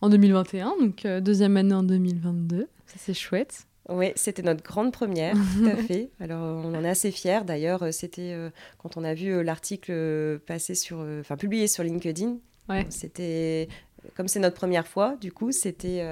en 0.00 0.08
2021, 0.08 0.74
donc 0.80 1.06
deuxième 1.06 1.56
année 1.56 1.74
en 1.74 1.82
2022, 1.82 2.68
ça 2.86 2.94
c'est 2.98 3.14
chouette. 3.14 3.66
Oui, 3.90 4.12
c'était 4.14 4.42
notre 4.42 4.62
grande 4.62 4.92
première, 4.92 5.34
tout 5.56 5.66
à 5.66 5.76
fait. 5.76 6.10
Alors, 6.20 6.64
on 6.64 6.74
en 6.74 6.84
est 6.84 6.88
assez 6.88 7.10
fiers. 7.10 7.40
D'ailleurs, 7.44 7.82
euh, 7.82 7.90
c'était 7.90 8.32
euh, 8.32 8.50
quand 8.78 8.96
on 8.96 9.04
a 9.04 9.14
vu 9.14 9.32
euh, 9.32 9.42
l'article 9.42 10.38
passer 10.46 10.74
sur, 10.74 11.04
enfin, 11.20 11.36
publié 11.36 11.66
sur 11.66 11.82
LinkedIn. 11.82 12.36
C'était 12.88 13.66
comme 14.16 14.28
c'est 14.28 14.40
notre 14.40 14.56
première 14.56 14.86
fois, 14.86 15.16
du 15.20 15.32
coup, 15.32 15.52
c'était 15.52 16.04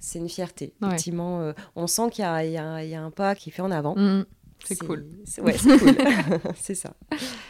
c'est 0.00 0.18
une 0.18 0.28
fierté. 0.28 0.74
Effectivement, 0.82 1.52
on 1.76 1.86
sent 1.86 2.10
qu'il 2.10 2.24
y, 2.24 2.48
y, 2.48 2.52
y, 2.52 2.94
a 2.94 3.02
un 3.02 3.10
pas 3.10 3.34
qui 3.34 3.50
fait 3.50 3.62
en 3.62 3.70
avant. 3.70 3.94
Mm. 3.96 4.24
C'est 4.64 4.78
cool. 4.78 5.06
Ouais, 5.42 5.54
c'est 5.56 5.78
cool. 5.78 5.96
c'est 6.56 6.74
ça. 6.74 6.94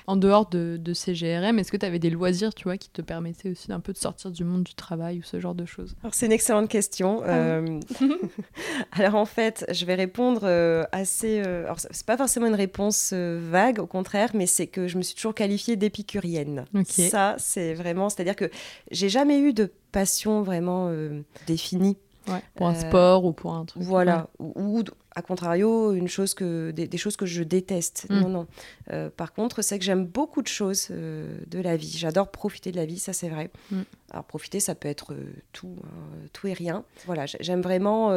en 0.07 0.16
dehors 0.16 0.49
de, 0.49 0.77
de 0.81 0.92
ces 0.94 1.14
GRM, 1.14 1.59
est-ce 1.59 1.73
que 1.73 1.77
tu 1.77 1.87
avais 1.87 1.99
des 1.99 2.11
loisirs, 2.11 2.55
tu 2.55 2.64
vois, 2.64 2.77
qui 2.77 2.90
te 2.90 3.03
permettaient 3.03 3.51
aussi 3.51 3.68
d'un 3.68 3.81
peu 3.81 3.92
de 3.92 3.99
sortir 3.99 4.31
du 4.31 4.44
monde 4.44 4.62
du 4.64 4.75
travail 4.75 5.18
ou 5.18 5.23
ce 5.23 5.40
genre 5.40 5.55
de 5.55 5.64
choses? 5.64 5.94
Alors, 6.03 6.14
c'est 6.14 6.27
une 6.27 6.33
excellente 6.33 6.68
question. 6.68 7.23
Ah 7.25 7.29
Euh, 7.31 7.81
alors, 8.92 9.14
en 9.16 9.25
fait, 9.25 9.64
je 9.73 9.85
vais 9.85 9.94
répondre 9.94 10.42
euh, 10.44 10.85
assez. 10.92 11.40
euh, 11.44 11.64
alors, 11.64 11.79
c'est 11.81 12.07
pas 12.07 12.16
forcément 12.16 12.47
une 12.47 12.55
réponse 12.55 13.11
euh, 13.12 13.40
vague, 13.51 13.79
au 13.79 13.87
contraire, 13.87 14.31
mais 14.35 14.47
c'est 14.47 14.66
que 14.66 14.87
je 14.88 14.97
me 14.99 15.03
suis 15.03 15.14
toujours 15.14 15.35
qualifiée 15.35 15.77
d'épicurienne. 15.77 16.64
Ok. 16.75 16.87
Ça, 17.11 17.37
c'est 17.38 17.75
vraiment. 17.75 18.09
C'est-à-dire 18.09 18.37
que 18.37 18.51
j'ai 18.90 19.09
jamais 19.09 19.38
eu 19.40 19.53
de 19.53 19.71
passion 19.92 20.42
vraiment 20.42 20.88
euh, 20.90 21.23
définie. 21.47 21.97
Ouais, 22.29 22.42
pour 22.57 22.66
un 22.68 22.75
Euh, 22.75 22.88
sport 22.88 23.25
ou 23.25 23.33
pour 23.33 23.55
un 23.55 23.64
truc. 23.64 23.83
Voilà. 23.83 24.29
Ou, 24.38 24.53
ou, 24.81 24.83
à 25.18 25.22
contrario, 25.22 25.92
une 25.94 26.07
chose 26.09 26.33
que, 26.35 26.70
des, 26.70 26.87
des 26.87 26.98
choses 26.98 27.16
que 27.16 27.26
je 27.26 27.42
déteste. 27.42 28.07
Mm. 28.09 28.20
Non, 28.20 28.28
non. 28.28 28.46
Euh, 28.92 29.11
par 29.11 29.33
contre, 29.33 29.62
c'est 29.62 29.78
que 29.78 29.85
j'aime 29.85 30.04
beaucoup 30.07 30.42
de 30.42 30.48
choses 30.48 30.88
euh, 30.92 31.38
de 31.48 31.61
la 31.61 31.76
vie. 31.76 31.94
J'adore 31.98 32.31
profiter 32.31 32.70
de 32.70 32.76
la 32.76 32.87
vie, 32.87 32.98
ça 33.00 33.12
c'est 33.12 33.28
vrai. 33.28 33.50
Mm. 33.72 33.81
Alors 34.12 34.24
profiter, 34.24 34.61
ça 34.61 34.74
peut 34.74 34.88
être 34.88 35.12
euh, 35.14 35.24
tout, 35.52 35.74
hein, 35.85 36.28
tout 36.33 36.46
et 36.46 36.52
rien. 36.52 36.85
Voilà, 37.07 37.26
j'ai- 37.26 37.38
j'aime 37.40 37.62
vraiment 37.62 38.12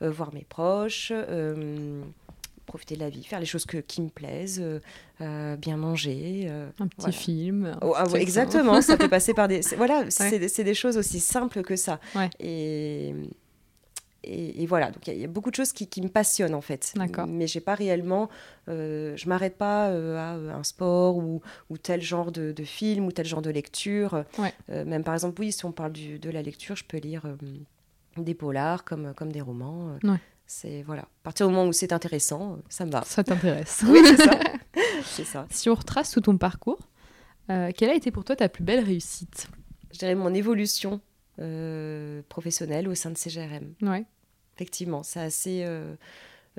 voir 0.00 0.32
mes 0.34 0.44
proches. 0.48 1.12
profiter 2.66 2.96
de 2.96 3.00
la 3.00 3.10
vie, 3.10 3.22
faire 3.22 3.38
les 3.38 3.46
choses 3.46 3.64
que, 3.64 3.78
qui 3.78 4.02
me 4.02 4.08
plaisent, 4.08 4.60
euh, 5.20 5.56
bien 5.56 5.76
manger, 5.76 6.46
euh, 6.48 6.68
Un 6.80 6.88
petit 6.88 6.96
Voilà. 6.98 7.12
film. 7.12 7.64
un 7.66 7.78
Oh, 7.80 7.92
ah, 7.96 8.04
petit 8.04 8.16
exactement, 8.16 8.82
ça 8.82 8.96
peut 8.98 9.08
passer 9.08 9.34
par 9.34 9.46
des. 9.46 9.60
Voilà, 9.76 10.04
c'est 10.10 10.38
des- 10.40 10.48
c'est 10.48 10.64
des 10.64 10.74
choses 10.74 10.96
aussi 10.96 11.20
simples 11.20 11.62
que 11.62 11.76
ça. 11.76 12.00
Ouais. 12.16 12.28
Et, 12.40 13.14
et, 14.24 14.62
et 14.62 14.66
voilà, 14.66 14.90
donc 14.90 15.06
il 15.06 15.10
y, 15.10 15.12
a- 15.12 15.16
il 15.16 15.20
y 15.20 15.24
a 15.24 15.28
beaucoup 15.28 15.50
de 15.50 15.54
choses 15.56 15.72
qui, 15.72 15.86
qui 15.86 16.00
me 16.02 16.08
passionnent 16.08 16.54
en 16.54 16.60
fait. 16.60 16.92
D'accord. 16.96 17.26
Mais 17.26 17.46
j'ai 17.46 17.60
pas 17.60 17.74
réellement. 17.74 18.28
euh, 18.68 19.16
je 19.16 19.28
m'arrête 19.28 19.56
pas 19.56 19.88
euh, 19.90 20.16
à 20.16 20.36
euh, 20.36 20.52
un 20.54 20.64
sport 20.64 21.16
ou, 21.16 21.40
ou 21.70 21.78
tel 21.78 22.02
genre 22.02 22.32
de, 22.32 22.52
de 22.52 22.64
film 22.64 23.06
ou 23.06 23.12
tel 23.12 23.26
genre 23.26 23.42
de 23.42 23.50
lecture. 23.50 24.24
Ouais. 24.38 24.52
Euh, 24.70 24.84
même 24.84 25.04
par 25.04 25.14
exemple, 25.14 25.40
oui, 25.40 25.52
si 25.52 25.64
on 25.64 25.72
parle 25.72 25.92
du- 25.92 26.18
de 26.18 26.30
la 26.30 26.42
lecture, 26.42 26.74
je 26.76 26.84
peux 26.84 26.98
lire 26.98 27.22
des 28.16 28.34
polars 28.34 28.84
comme, 28.84 29.12
comme 29.14 29.30
des 29.30 29.40
romans. 29.42 29.96
Ouais. 30.02 30.18
C'est 30.46 30.82
voilà. 30.82 31.02
À 31.02 31.08
partir 31.24 31.46
du 31.48 31.54
moment 31.54 31.68
où 31.68 31.72
c'est 31.72 31.92
intéressant, 31.92 32.58
ça 32.68 32.84
me 32.86 32.90
va. 32.90 33.02
Ça 33.04 33.22
t'intéresse. 33.24 33.84
Oui, 33.88 34.00
c'est 35.04 35.24
ça. 35.24 35.46
Si 35.50 35.68
on 35.70 35.74
retrace 35.74 36.10
tout 36.10 36.20
ton 36.20 36.36
parcours, 36.38 36.88
quelle 37.48 37.90
a 37.90 37.94
été 37.94 38.10
pour 38.10 38.24
toi 38.24 38.36
ta 38.36 38.48
plus 38.48 38.64
belle 38.64 38.84
réussite? 38.84 39.48
Je 39.92 39.98
dirais, 39.98 40.14
mon 40.14 40.34
évolution 40.34 41.00
euh, 41.40 42.22
professionnelle 42.28 42.88
au 42.88 42.94
sein 42.94 43.10
de 43.10 43.18
CGRM. 43.18 43.74
Ouais. 43.82 44.04
Effectivement, 44.56 45.02
c'est 45.02 45.20
assez, 45.20 45.64
euh, 45.64 45.94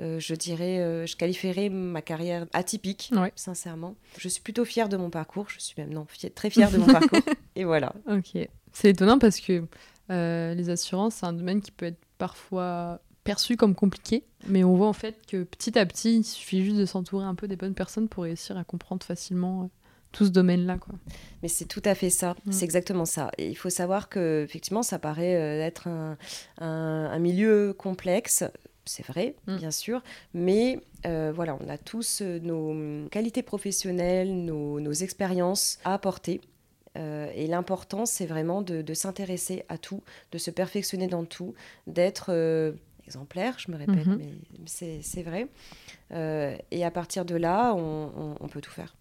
euh, 0.00 0.20
je 0.20 0.34
dirais, 0.34 0.78
euh, 0.78 1.06
je 1.06 1.16
qualifierais 1.16 1.68
ma 1.68 2.00
carrière 2.02 2.46
atypique, 2.52 3.10
Ouais. 3.14 3.32
sincèrement. 3.34 3.96
Je 4.18 4.28
suis 4.28 4.40
plutôt 4.40 4.64
fière 4.64 4.88
de 4.88 4.96
mon 4.96 5.10
parcours, 5.10 5.48
je 5.50 5.58
suis 5.58 5.74
même 5.78 5.92
non, 5.92 6.06
très 6.34 6.50
fière 6.50 6.70
de 6.70 6.78
mon 6.78 6.86
parcours. 6.86 7.20
Et 7.56 7.64
voilà. 7.64 7.92
Ok. 8.08 8.38
C'est 8.72 8.90
étonnant 8.90 9.18
parce 9.18 9.40
que 9.40 9.64
les 10.08 10.70
assurances, 10.70 11.16
c'est 11.16 11.26
un 11.26 11.32
domaine 11.32 11.60
qui 11.60 11.70
peut 11.72 11.86
être 11.86 11.98
parfois 12.18 13.00
perçu 13.24 13.56
comme 13.58 13.74
compliqué, 13.74 14.24
mais 14.46 14.64
on 14.64 14.74
voit 14.74 14.86
en 14.88 14.92
fait 14.94 15.16
que 15.26 15.42
petit 15.42 15.78
à 15.78 15.84
petit, 15.84 16.18
il 16.18 16.24
suffit 16.24 16.64
juste 16.64 16.76
de 16.78 16.86
s'entourer 16.86 17.24
un 17.26 17.34
peu 17.34 17.46
des 17.46 17.56
bonnes 17.56 17.74
personnes 17.74 18.08
pour 18.08 18.22
réussir 18.24 18.56
à 18.56 18.64
comprendre 18.64 19.04
facilement 19.04 19.70
tout 20.12 20.24
ce 20.24 20.30
domaine-là. 20.30 20.78
Quoi. 20.78 20.94
Mais 21.42 21.48
c'est 21.48 21.66
tout 21.66 21.82
à 21.84 21.94
fait 21.94 22.10
ça, 22.10 22.34
Mm. 22.46 22.52
c'est 22.52 22.64
exactement 22.64 23.04
ça. 23.04 23.30
Et 23.38 23.48
il 23.48 23.54
faut 23.56 23.70
savoir 23.70 24.08
que 24.08 24.42
effectivement, 24.44 24.82
ça 24.82 24.98
paraît 24.98 25.36
euh, 25.36 25.62
être 25.64 25.86
un, 25.88 26.16
un- 26.58 27.10
un 27.12 27.18
milieu 27.18 27.72
complexe. 27.76 28.44
C'est 28.86 29.04
vrai, 29.06 29.34
Mm. 29.46 29.56
bien 29.56 29.70
sûr, 29.70 30.02
mais 30.32 30.80
euh, 31.06 31.30
voilà, 31.34 31.58
on 31.60 31.68
a 31.68 31.76
tous 31.76 32.20
euh, 32.22 32.38
nos 32.40 33.06
qualités 33.10 33.42
professionnelles, 33.42 34.34
nos, 34.44 34.80
nos 34.80 34.92
expériences 34.92 35.78
à 35.84 35.92
apporter. 35.94 36.40
Euh, 36.96 37.30
et 37.34 37.46
l'important, 37.46 38.06
c'est 38.06 38.24
vraiment 38.26 38.62
de, 38.62 38.80
de 38.80 38.94
s'intéresser 38.94 39.64
à 39.68 39.76
tout, 39.76 40.02
de 40.32 40.38
se 40.38 40.50
perfectionner 40.50 41.06
dans 41.06 41.24
tout, 41.26 41.52
d'être 41.86 42.30
euh, 42.30 42.72
exemplaire, 43.06 43.56
je 43.58 43.70
me 43.70 43.76
répète, 43.76 44.06
Mhm. 44.06 44.18
mais 44.80 45.00
c'est 45.02 45.22
vrai. 45.22 45.48
Et 46.70 46.84
à 46.84 46.90
partir 46.90 47.24
de 47.24 47.36
là, 47.36 47.74
on- 47.74 48.10
on- 48.16 48.34
on 48.40 48.48
peut 48.48 48.60
tout 48.60 48.70
faire. 48.70 48.94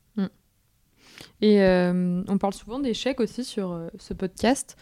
Et 1.42 1.62
euh, 1.62 2.24
on 2.28 2.38
parle 2.38 2.54
souvent 2.54 2.80
d'échecs 2.80 3.20
aussi 3.20 3.44
sur 3.44 3.72
euh, 3.72 3.90
ce 4.00 4.14
podcast, 4.14 4.78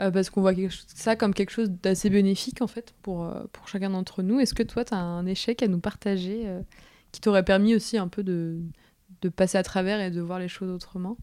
euh, 0.00 0.10
parce 0.10 0.30
qu'on 0.30 0.40
voit 0.40 0.52
ça 0.94 1.16
comme 1.16 1.34
quelque 1.34 1.50
chose 1.50 1.70
d'assez 1.70 2.10
bénéfique 2.10 2.62
en 2.62 2.66
fait 2.66 2.94
pour, 3.02 3.32
chacun 3.66 3.90
d'entre 3.90 4.22
nous. 4.22 4.40
Est-ce 4.40 4.54
que 4.54 4.62
toi, 4.62 4.84
tu 4.84 4.94
as 4.94 4.98
un 4.98 5.26
échec 5.26 5.62
à 5.62 5.68
nous 5.68 5.80
partager 5.80 6.46
qui 7.12 7.20
t'aurait 7.20 7.44
permis 7.44 7.74
aussi 7.74 7.98
un 7.98 8.08
peu 8.08 8.22
de, 8.22 8.58
de 9.22 9.28
passer 9.28 9.58
à 9.58 9.62
travers 9.62 10.00
et 10.00 10.10
de 10.10 10.20
voir 10.20 10.38
les 10.38 10.48
choses 10.48 10.70
autrement? 10.70 11.16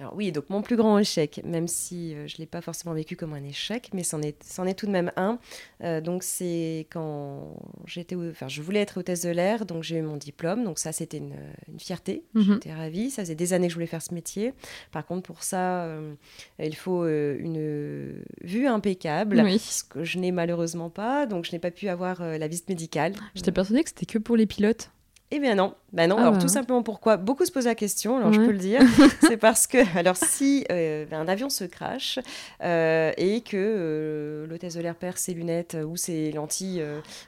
Alors 0.00 0.14
oui, 0.16 0.32
donc 0.32 0.48
mon 0.50 0.62
plus 0.62 0.74
grand 0.74 0.98
échec, 0.98 1.40
même 1.44 1.68
si 1.68 2.14
euh, 2.14 2.26
je 2.26 2.34
ne 2.34 2.38
l'ai 2.38 2.46
pas 2.46 2.60
forcément 2.60 2.92
vécu 2.94 3.14
comme 3.14 3.34
un 3.34 3.44
échec, 3.44 3.90
mais 3.92 4.02
c'en 4.02 4.20
est, 4.22 4.42
est 4.66 4.74
tout 4.74 4.86
de 4.86 4.90
même 4.90 5.12
un. 5.16 5.38
Euh, 5.84 6.00
donc 6.00 6.24
c'est 6.24 6.88
quand 6.90 7.54
j'étais, 7.86 8.16
au- 8.16 8.28
enfin 8.30 8.48
je 8.48 8.62
voulais 8.62 8.80
être 8.80 8.98
hôtesse 8.98 9.22
de 9.22 9.28
l'air, 9.30 9.64
donc 9.64 9.82
j'ai 9.84 9.98
eu 9.98 10.02
mon 10.02 10.16
diplôme, 10.16 10.64
donc 10.64 10.78
ça 10.80 10.90
c'était 10.92 11.18
une, 11.18 11.36
une 11.70 11.78
fierté, 11.78 12.24
Mhm. 12.34 12.54
j'étais 12.54 12.72
ravie, 12.72 13.10
ça 13.10 13.22
faisait 13.22 13.34
des 13.36 13.52
années 13.52 13.66
que 13.68 13.72
je 13.72 13.76
voulais 13.76 13.86
faire 13.86 14.02
ce 14.02 14.12
métier. 14.14 14.54
Par 14.90 15.06
contre 15.06 15.22
pour 15.22 15.44
ça, 15.44 15.84
euh, 15.84 16.14
il 16.58 16.74
faut 16.74 17.04
euh, 17.04 17.36
une 17.38 18.24
vue 18.42 18.66
impeccable, 18.66 19.40
Oui. 19.44 19.58
ce 19.60 19.84
que 19.84 20.02
je 20.02 20.18
n'ai 20.18 20.32
malheureusement 20.32 20.90
pas, 20.90 21.26
donc 21.26 21.44
je 21.44 21.52
n'ai 21.52 21.58
pas 21.60 21.70
pu 21.70 21.88
avoir 21.88 22.22
la 22.22 22.48
visite 22.48 22.68
médicale. 22.68 23.12
J'étais 23.36 23.52
persuadée 23.52 23.84
que 23.84 23.90
c'était 23.90 24.06
que 24.06 24.18
pour 24.18 24.36
les 24.36 24.46
pilotes. 24.46 24.90
Eh 25.30 25.38
bien 25.38 25.54
non, 25.54 25.74
bah 25.92 26.06
non. 26.06 26.16
Ah 26.18 26.22
alors 26.22 26.32
bah 26.34 26.38
tout 26.38 26.48
simplement 26.48 26.82
pourquoi 26.82 27.16
Beaucoup 27.16 27.44
se 27.44 27.52
posent 27.52 27.66
la 27.66 27.74
question, 27.74 28.16
alors 28.16 28.32
je 28.32 28.40
Ouais. 28.40 28.46
peux 28.46 28.52
le 28.52 28.58
dire. 28.58 28.80
c'est 29.20 29.36
parce 29.36 29.66
que, 29.66 29.78
alors 29.98 30.16
si 30.16 30.64
euh, 30.72 31.04
un 31.12 31.28
avion 31.28 31.50
se 31.50 31.64
crache 31.64 32.18
euh, 32.62 33.12
et 33.16 33.40
que 33.42 33.56
euh, 33.56 34.46
l'hôtesse 34.46 34.74
de 34.74 34.80
l'air 34.80 34.94
perd 34.94 35.18
ses 35.18 35.34
lunettes 35.34 35.76
ou 35.86 35.96
ses 35.96 36.32
lentilles, 36.32 36.82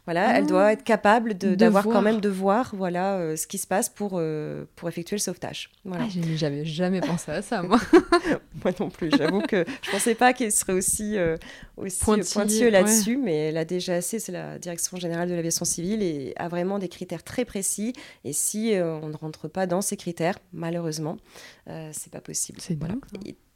voilà, 0.06 0.28
Ah. 0.28 0.38
elle 0.38 0.46
doit 0.46 0.72
être 0.72 0.84
capable 0.84 1.34
d'avoir 1.34 1.84
quand 1.84 2.02
même 2.02 2.20
de 2.20 2.28
voir, 2.28 2.70
voilà, 2.74 3.36
ce 3.36 3.46
qui 3.46 3.58
se 3.58 3.66
passe 3.66 3.88
pour 3.88 4.20
pour 4.76 4.88
effectuer 4.88 5.16
le 5.16 5.20
sauvetage. 5.20 5.70
Voilà. 5.84 6.04
Ah, 6.06 6.10
j'ai- 6.10 6.36
J'avais 6.36 6.64
jamais 6.64 7.00
pensé 7.00 7.30
à 7.32 7.42
ça, 7.42 7.62
moi. 7.62 7.78
Moi 8.64 8.72
non 8.80 8.88
plus. 8.88 9.10
J'avoue 9.16 9.40
que 9.42 9.64
je 9.82 9.90
pensais 9.90 10.14
pas 10.14 10.32
qu'elle 10.32 10.52
serait 10.52 10.72
aussi 10.72 11.16
aussi 11.76 12.00
pointilleux 12.32 12.70
là-dessus, 12.70 13.16
mais 13.18 13.52
la 13.52 13.64
DGAC, 13.66 14.02
c'est 14.02 14.30
la 14.32 14.58
Direction 14.58 14.96
générale 14.96 15.28
de 15.28 15.34
l'aviation 15.34 15.64
civile, 15.64 16.02
et 16.02 16.32
a 16.36 16.48
vraiment 16.48 16.78
des 16.78 16.88
critères 16.88 17.22
très 17.22 17.44
précis. 17.44 17.92
Et 18.24 18.32
si 18.32 18.53
euh, 18.56 18.98
on 19.02 19.08
ne 19.08 19.16
rentre 19.16 19.48
pas 19.48 19.66
dans 19.66 19.80
ces 19.82 19.96
critères, 19.96 20.38
malheureusement, 20.52 21.16
euh, 21.68 21.90
c'est 21.92 22.12
pas 22.12 22.20
possible. 22.20 22.60
C'est 22.60 22.78
Voilà. 22.78 22.94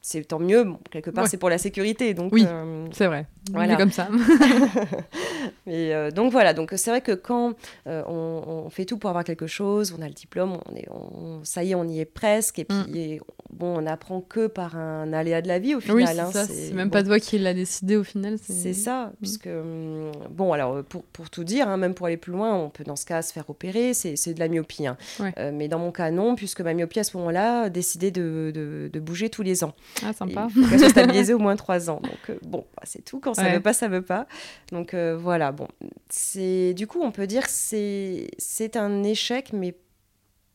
C'est 0.01 0.23
tant 0.25 0.39
mieux. 0.39 0.63
Bon, 0.63 0.79
quelque 0.91 1.09
part, 1.09 1.25
Ouais. 1.25 1.29
c'est 1.29 1.37
pour 1.37 1.49
la 1.49 1.57
sécurité. 1.57 2.13
Donc, 2.13 2.31
Oui. 2.33 2.45
euh, 2.47 2.87
C'est 2.93 3.07
vrai. 3.07 3.25
Voilà. 3.51 3.75
Comme 3.75 3.91
ça. 3.91 4.07
mais, 5.65 5.93
euh, 5.93 6.11
donc 6.11 6.31
voilà, 6.31 6.53
donc 6.53 6.71
c'est 6.75 6.89
vrai 6.89 7.01
que 7.01 7.11
quand 7.13 7.53
euh, 7.87 8.03
on, 8.07 8.65
on 8.65 8.69
fait 8.69 8.85
tout 8.85 8.97
pour 8.97 9.09
avoir 9.09 9.23
quelque 9.23 9.47
chose, 9.47 9.95
on 9.97 10.01
a 10.01 10.07
le 10.07 10.13
diplôme, 10.13 10.57
on 10.71 10.75
est, 10.75 10.87
on- 10.89 11.41
ça 11.43 11.63
y 11.63 11.71
est, 11.71 11.75
on 11.75 11.85
y 11.85 11.99
est 11.99 12.05
presque, 12.05 12.59
et 12.59 12.65
puis 12.65 12.77
Mm. 12.77 12.95
et, 12.95 13.21
bon, 13.51 13.77
on 13.81 13.85
apprend 13.87 14.21
que 14.21 14.47
par 14.47 14.77
un 14.77 15.11
aléa 15.13 15.41
de 15.41 15.47
la 15.47 15.59
vie 15.59 15.73
au 15.75 15.79
oui, 15.79 15.83
final. 16.05 16.07
c'est 16.15 16.19
hein, 16.21 16.31
ça. 16.31 16.45
c'est- 16.45 16.73
même 16.73 16.89
bon. 16.89 16.93
pas 16.93 17.03
toi 17.03 17.19
qui 17.19 17.39
l'a 17.39 17.53
décidé 17.53 17.95
au 17.97 18.03
final. 18.03 18.37
C'est 18.41 18.73
ça, 18.73 19.11
puisque, 19.21 19.47
hum, 19.47 20.11
bon, 20.29 20.53
alors, 20.53 20.83
pour, 20.83 21.03
pour 21.03 21.29
tout 21.29 21.43
dire, 21.43 21.67
hein, 21.67 21.77
même 21.77 21.93
pour 21.93 22.05
aller 22.05 22.17
plus 22.17 22.31
loin, 22.31 22.55
on 22.55 22.69
peut 22.69 22.83
dans 22.83 22.95
ce 22.95 23.05
cas 23.05 23.21
se 23.21 23.33
faire 23.33 23.49
opérer, 23.49 23.93
c'est 23.93 24.33
de 24.33 24.39
la 24.39 24.47
myopie. 24.47 24.87
hein. 24.87 24.97
Ouais. 25.19 25.33
Mais 25.51 25.67
dans 25.67 25.79
mon 25.79 25.91
cas, 25.91 26.11
non, 26.11 26.35
puisque 26.35 26.61
ma 26.61 26.73
myopie, 26.73 26.99
à 26.99 27.03
ce 27.03 27.17
moment-là, 27.17 27.69
de, 27.69 28.51
de- 28.51 28.89
de 28.93 28.99
bouger 28.99 29.29
tous 29.29 29.41
les 29.41 29.63
ans. 29.63 29.73
Ah, 30.03 30.13
sympa. 30.13 30.47
Il 30.55 30.63
faut 30.63 30.69
qu'elle 30.69 30.79
soit 30.79 30.89
stabilisée 30.89 31.33
au 31.35 31.39
moins 31.39 31.55
trois 31.55 31.89
ans. 31.89 31.99
Donc, 32.01 32.29
euh, 32.29 32.37
bon, 32.43 32.65
bah, 32.75 32.83
c'est 32.85 33.03
tout. 33.03 33.19
Quand 33.19 33.33
ça 33.33 33.43
Ouais. 33.43 33.53
veut 33.55 33.59
pas, 33.61 33.73
ça 33.73 33.87
veut 33.87 34.01
pas. 34.01 34.27
Donc, 34.71 34.93
euh, 34.93 35.17
voilà, 35.17 35.51
bon. 35.51 35.67
c'est 36.09 36.73
Du 36.73 36.87
coup, 36.87 37.01
on 37.01 37.11
peut 37.11 37.27
dire 37.27 37.43
que 37.43 37.51
c'est 37.51 38.27
c'est 38.37 38.75
un 38.77 39.03
échec, 39.03 39.51
mais 39.53 39.75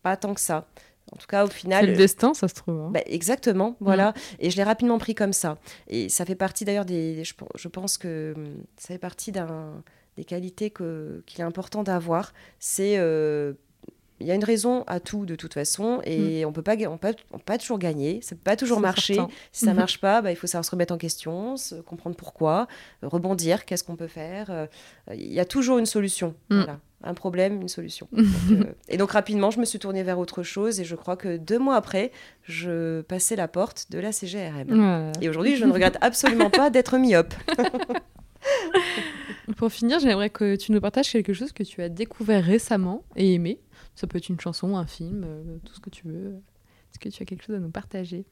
pas 0.02 0.16
tant 0.16 0.34
que 0.34 0.40
ça. 0.40 0.66
En 1.12 1.16
tout 1.16 1.26
cas, 1.26 1.44
au 1.44 1.48
final. 1.48 1.84
C'est 1.84 1.90
le 1.90 1.96
destin, 1.96 2.32
ça 2.34 2.48
se 2.48 2.54
trouve. 2.54 2.80
hein. 2.80 2.90
Bah, 2.92 3.00
exactement, 3.06 3.76
voilà. 3.80 4.14
Et 4.40 4.50
je 4.50 4.56
l'ai 4.56 4.64
rapidement 4.64 4.98
pris 4.98 5.14
comme 5.14 5.32
ça. 5.34 5.58
Et 5.88 6.08
ça 6.08 6.24
fait 6.24 6.34
partie 6.34 6.64
d'ailleurs 6.64 6.86
des. 6.86 7.22
Je, 7.24 7.34
pen- 7.34 7.46
je 7.54 7.68
pense 7.68 7.98
que 7.98 8.34
ça 8.78 8.88
fait 8.88 8.98
partie 8.98 9.30
d'un 9.30 9.82
des 10.16 10.24
qualités 10.24 10.70
qu'il 10.70 11.40
est 11.40 11.42
important 11.44 11.82
d'avoir. 11.82 12.32
C'est 12.58 12.94
euh, 12.98 13.52
il 14.20 14.26
y 14.26 14.30
a 14.30 14.34
une 14.34 14.44
raison 14.44 14.84
à 14.86 15.00
tout 15.00 15.26
de 15.26 15.34
toute 15.34 15.54
façon 15.54 16.00
et 16.04 16.44
on 16.44 16.52
peut 16.52 16.62
pas 16.62 16.76
on 16.88 16.98
peut, 16.98 17.14
on 17.32 17.38
peut 17.38 17.44
pas 17.44 17.58
toujours 17.58 17.78
gagner, 17.78 18.20
ça 18.22 18.34
peut 18.36 18.42
pas 18.44 18.56
toujours 18.56 18.80
marcher. 18.80 19.14
certain. 19.14 19.32
Si 19.52 19.64
ça 19.64 19.72
Mhm. 19.72 19.76
marche 19.76 20.00
pas, 20.00 20.22
bah, 20.22 20.30
il 20.30 20.36
faut 20.36 20.46
savoir 20.46 20.64
se 20.64 20.70
remettre 20.70 20.94
en 20.94 20.98
question, 20.98 21.56
se 21.56 21.74
comprendre 21.76 22.16
pourquoi, 22.16 22.68
euh, 23.02 23.08
rebondir, 23.08 23.64
qu'est-ce 23.64 23.82
qu'on 23.84 23.96
peut 23.96 24.06
faire. 24.06 24.46
euh, 24.50 24.66
Il 25.14 25.32
y 25.32 25.40
a 25.40 25.44
toujours 25.44 25.78
une 25.78 25.86
solution. 25.86 26.34
Mm. 26.50 26.56
Voilà. 26.56 26.78
Un 27.06 27.12
problème, 27.12 27.60
une 27.60 27.68
solution. 27.68 28.08
Donc, 28.12 28.24
euh, 28.52 28.64
et 28.88 28.96
donc 28.96 29.10
rapidement, 29.10 29.50
je 29.50 29.60
me 29.60 29.66
suis 29.66 29.78
tournée 29.78 30.02
vers 30.02 30.18
autre 30.18 30.42
chose 30.42 30.80
et 30.80 30.84
je 30.84 30.94
crois 30.96 31.16
que 31.16 31.36
deux 31.36 31.58
mois 31.58 31.76
après, 31.76 32.12
je 32.44 33.02
passais 33.02 33.36
la 33.36 33.46
porte 33.48 33.90
de 33.90 33.98
la 33.98 34.10
CGRM. 34.12 35.12
Et 35.20 35.28
aujourd'hui, 35.28 35.56
je 35.56 35.66
ne 35.66 35.72
regrette 35.72 35.98
absolument 36.00 36.48
pas 36.50 36.70
d'être 36.70 36.96
myope. 36.96 37.34
Pour 39.56 39.70
finir, 39.70 39.98
j'aimerais 40.00 40.30
que 40.30 40.56
tu 40.56 40.72
nous 40.72 40.80
partages 40.80 41.12
quelque 41.12 41.34
chose 41.34 41.52
que 41.52 41.62
tu 41.62 41.82
as 41.82 41.88
découvert 41.88 42.42
récemment 42.42 43.04
et 43.14 43.34
aimé. 43.34 43.60
Ça 43.94 44.06
peut 44.06 44.18
être 44.18 44.28
une 44.28 44.40
chanson, 44.40 44.76
un 44.76 44.86
film, 44.86 45.22
euh, 45.24 45.58
tout 45.64 45.74
ce 45.74 45.80
que 45.80 45.90
tu 45.90 46.06
veux. 46.06 46.36
Est-ce 46.90 46.98
que 46.98 47.08
tu 47.08 47.22
as 47.22 47.26
quelque 47.26 47.44
chose 47.44 47.56
à 47.56 47.60
nous 47.60 47.70
partager? 47.70 48.24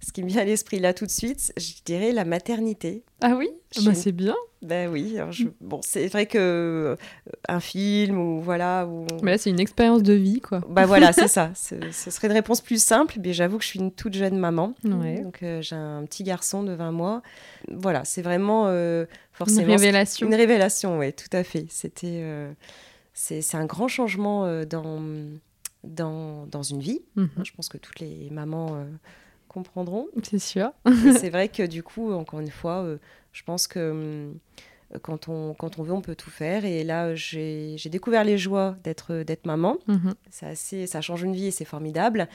Ce 0.00 0.12
qui 0.12 0.22
me 0.22 0.28
vient 0.28 0.42
à 0.42 0.44
l'esprit 0.44 0.80
là 0.80 0.92
tout 0.94 1.06
de 1.06 1.10
suite, 1.10 1.52
je 1.56 1.74
dirais 1.84 2.12
la 2.12 2.24
maternité. 2.24 3.04
Ah 3.20 3.34
oui? 3.36 3.50
Ah 3.76 3.80
bah, 3.84 3.94
C'est 3.94 4.12
bien. 4.12 4.34
Ben 4.62 4.90
oui, 4.90 5.16
bon, 5.62 5.80
c'est 5.82 6.06
vrai 6.08 6.26
que 6.26 6.36
euh, 6.38 6.96
un 7.48 7.60
film 7.60 8.18
ou 8.18 8.40
voilà. 8.42 8.86
Mais 9.22 9.30
là, 9.32 9.38
c'est 9.38 9.48
une 9.48 9.60
expérience 9.60 10.02
de 10.02 10.12
vie, 10.12 10.40
quoi. 10.40 10.60
Bah 10.68 10.84
voilà, 10.84 11.12
c'est 11.14 11.28
ça. 11.28 11.50
Ce 11.54 12.10
serait 12.10 12.26
une 12.26 12.34
réponse 12.34 12.60
plus 12.60 12.82
simple, 12.82 13.16
mais 13.24 13.32
j'avoue 13.32 13.56
que 13.56 13.64
je 13.64 13.68
suis 13.68 13.80
une 13.80 13.92
toute 13.92 14.14
jeune 14.14 14.36
maman. 14.36 14.74
Donc 14.84 15.42
euh, 15.42 15.62
j'ai 15.62 15.76
un 15.76 16.04
petit 16.04 16.24
garçon 16.24 16.62
de 16.62 16.72
20 16.72 16.92
mois. 16.92 17.22
Voilà, 17.68 18.04
c'est 18.04 18.22
vraiment 18.22 18.64
euh, 18.66 19.06
forcément. 19.32 19.62
Une 19.62 19.70
révélation. 19.70 20.26
Une 20.26 20.34
révélation, 20.34 20.98
oui, 20.98 21.12
tout 21.14 21.34
à 21.34 21.42
fait. 21.42 21.64
C'était. 21.70 22.22
c'est 23.14 23.54
un 23.54 23.64
grand 23.64 23.88
changement 23.88 24.64
dans, 24.64 25.00
dans, 25.84 26.46
dans 26.46 26.62
une 26.62 26.80
vie. 26.80 27.00
Mhm. 27.16 27.30
Je 27.44 27.52
pense 27.52 27.70
que 27.70 27.78
toutes 27.78 28.00
les 28.00 28.28
mamans 28.30 28.84
comprendront. 29.52 30.08
C'est 30.22 30.38
sûr. 30.38 30.72
c'est 31.18 31.30
vrai 31.30 31.48
que 31.48 31.66
du 31.66 31.82
coup, 31.82 32.12
encore 32.12 32.40
une 32.40 32.50
fois, 32.50 32.86
je 33.32 33.42
pense 33.42 33.66
que 33.66 33.90
hum, 33.90 34.38
quand 35.02 35.28
on, 35.28 35.54
quand 35.54 35.78
on 35.78 35.82
veut, 35.82 35.92
on 35.92 36.00
peut 36.00 36.16
tout 36.16 36.30
faire. 36.30 36.64
Et 36.64 36.84
là, 36.84 37.14
j'ai 37.14 37.76
découvert 37.86 38.24
les 38.24 38.38
joies 38.38 38.76
d'être 38.82 39.24
maman. 39.44 39.78
Mhm. 39.86 40.14
assez, 40.42 40.86
ça 40.86 41.00
change 41.00 41.22
une 41.22 41.34
vie 41.34 41.46
et 41.46 41.50
c'est 41.50 41.64
formidable. 41.64 42.28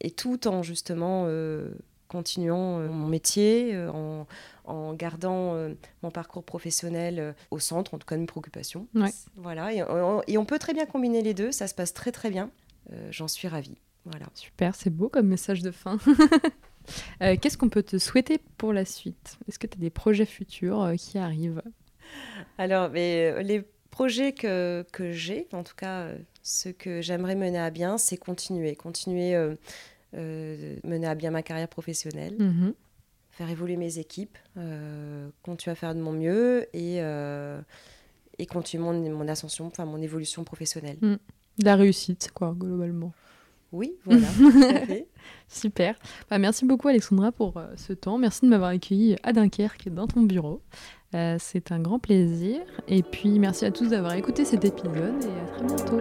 Et 0.00 0.10
tout 0.10 0.46
en 0.46 0.62
justement 0.62 1.24
euh, 1.26 1.70
continuant 2.08 2.80
euh, 2.80 2.88
mon 2.88 3.06
métier, 3.06 3.74
euh, 3.74 3.90
en, 3.90 4.26
en, 4.64 4.92
gardant 4.94 5.56
mon 6.02 6.10
parcours 6.10 6.44
professionnel 6.44 7.34
au 7.50 7.58
centre, 7.58 7.94
en 7.94 7.98
tout 7.98 8.06
cas 8.06 8.16
de 8.16 8.20
mes 8.20 8.26
préoccupations. 8.26 8.86
Voilà. 9.36 9.72
Et, 9.72 9.82
et, 10.26 10.38
on 10.38 10.44
peut 10.44 10.58
très 10.58 10.74
bien 10.74 10.86
combiner 10.86 11.22
les 11.22 11.34
deux. 11.34 11.52
Ça 11.52 11.66
se 11.66 11.74
passe 11.74 11.94
très 11.94 12.12
très 12.12 12.30
bien. 12.30 12.50
J'en 13.10 13.28
suis 13.28 13.48
ravie. 13.48 13.78
Voilà. 14.04 14.26
Super, 14.34 14.74
c'est 14.74 14.90
beau 14.90 15.08
comme 15.08 15.28
message 15.28 15.62
de 15.62 15.70
fin. 15.70 15.98
Qu'est-ce 17.20 17.56
qu'on 17.56 17.68
peut 17.68 17.84
te 17.84 17.98
souhaiter 17.98 18.38
pour 18.58 18.72
la 18.72 18.84
suite? 18.84 19.38
Est-ce 19.48 19.58
que 19.58 19.66
tu 19.66 19.78
as 19.78 19.80
des 19.80 19.90
projets 19.90 20.26
futurs 20.26 20.92
qui 20.98 21.18
arrivent? 21.18 21.62
Alors, 22.58 22.90
mais, 22.90 23.32
euh, 23.32 23.42
les 23.42 23.64
projets 23.90 24.32
que, 24.32 24.84
que 24.92 25.12
j'ai, 25.12 25.48
en 25.52 25.62
tout 25.62 25.74
cas, 25.76 26.02
euh, 26.02 26.18
ce 26.42 26.68
que 26.68 27.00
j'aimerais 27.00 27.34
mener 27.34 27.58
à 27.58 27.70
bien, 27.70 27.98
c'est 27.98 28.16
continuer. 28.16 28.74
Continuer, 28.74 29.34
euh, 29.34 30.76
mener 30.84 31.06
à 31.06 31.14
bien 31.14 31.30
ma 31.30 31.42
carrière 31.42 31.68
professionnelle. 31.68 32.36
Mhm. 32.38 32.74
Faire 33.30 33.48
évoluer 33.48 33.76
mes 33.76 33.98
équipes, 33.98 34.36
continuer 35.42 35.72
à 35.72 35.74
faire 35.74 35.94
de 35.94 36.00
mon 36.00 36.12
mieux 36.12 36.66
et, 36.76 36.98
et 36.98 38.46
continuer 38.46 38.84
mon, 38.84 38.92
mon, 38.92 39.26
ascension, 39.26 39.66
enfin 39.68 39.86
mon 39.86 40.02
évolution 40.02 40.44
professionnelle. 40.44 40.98
Mm. 41.00 41.14
La 41.64 41.76
réussite, 41.76 42.30
quoi, 42.34 42.54
globalement. 42.54 43.14
Oui, 43.72 43.94
voilà. 44.04 44.26
Super. 45.48 45.96
Bah, 46.30 46.38
merci 46.38 46.64
beaucoup 46.64 46.88
Alexandra 46.88 47.32
pour 47.32 47.60
ce 47.76 47.92
temps. 47.92 48.18
Merci 48.18 48.44
de 48.44 48.50
m'avoir 48.50 48.70
accueilli 48.70 49.16
à 49.22 49.32
Dunkerque 49.32 49.88
dans 49.88 50.06
ton 50.06 50.22
bureau. 50.22 50.62
Euh, 51.14 51.36
c'est 51.38 51.72
un 51.72 51.80
grand 51.80 51.98
plaisir. 51.98 52.60
Et 52.88 53.02
puis 53.02 53.38
merci 53.38 53.64
à 53.64 53.70
tous 53.70 53.88
d'avoir 53.88 54.14
écouté 54.14 54.44
cet 54.44 54.64
épisode 54.64 55.24
et 55.24 55.40
à 55.40 55.56
très 55.56 55.64
bientôt. 55.66 56.00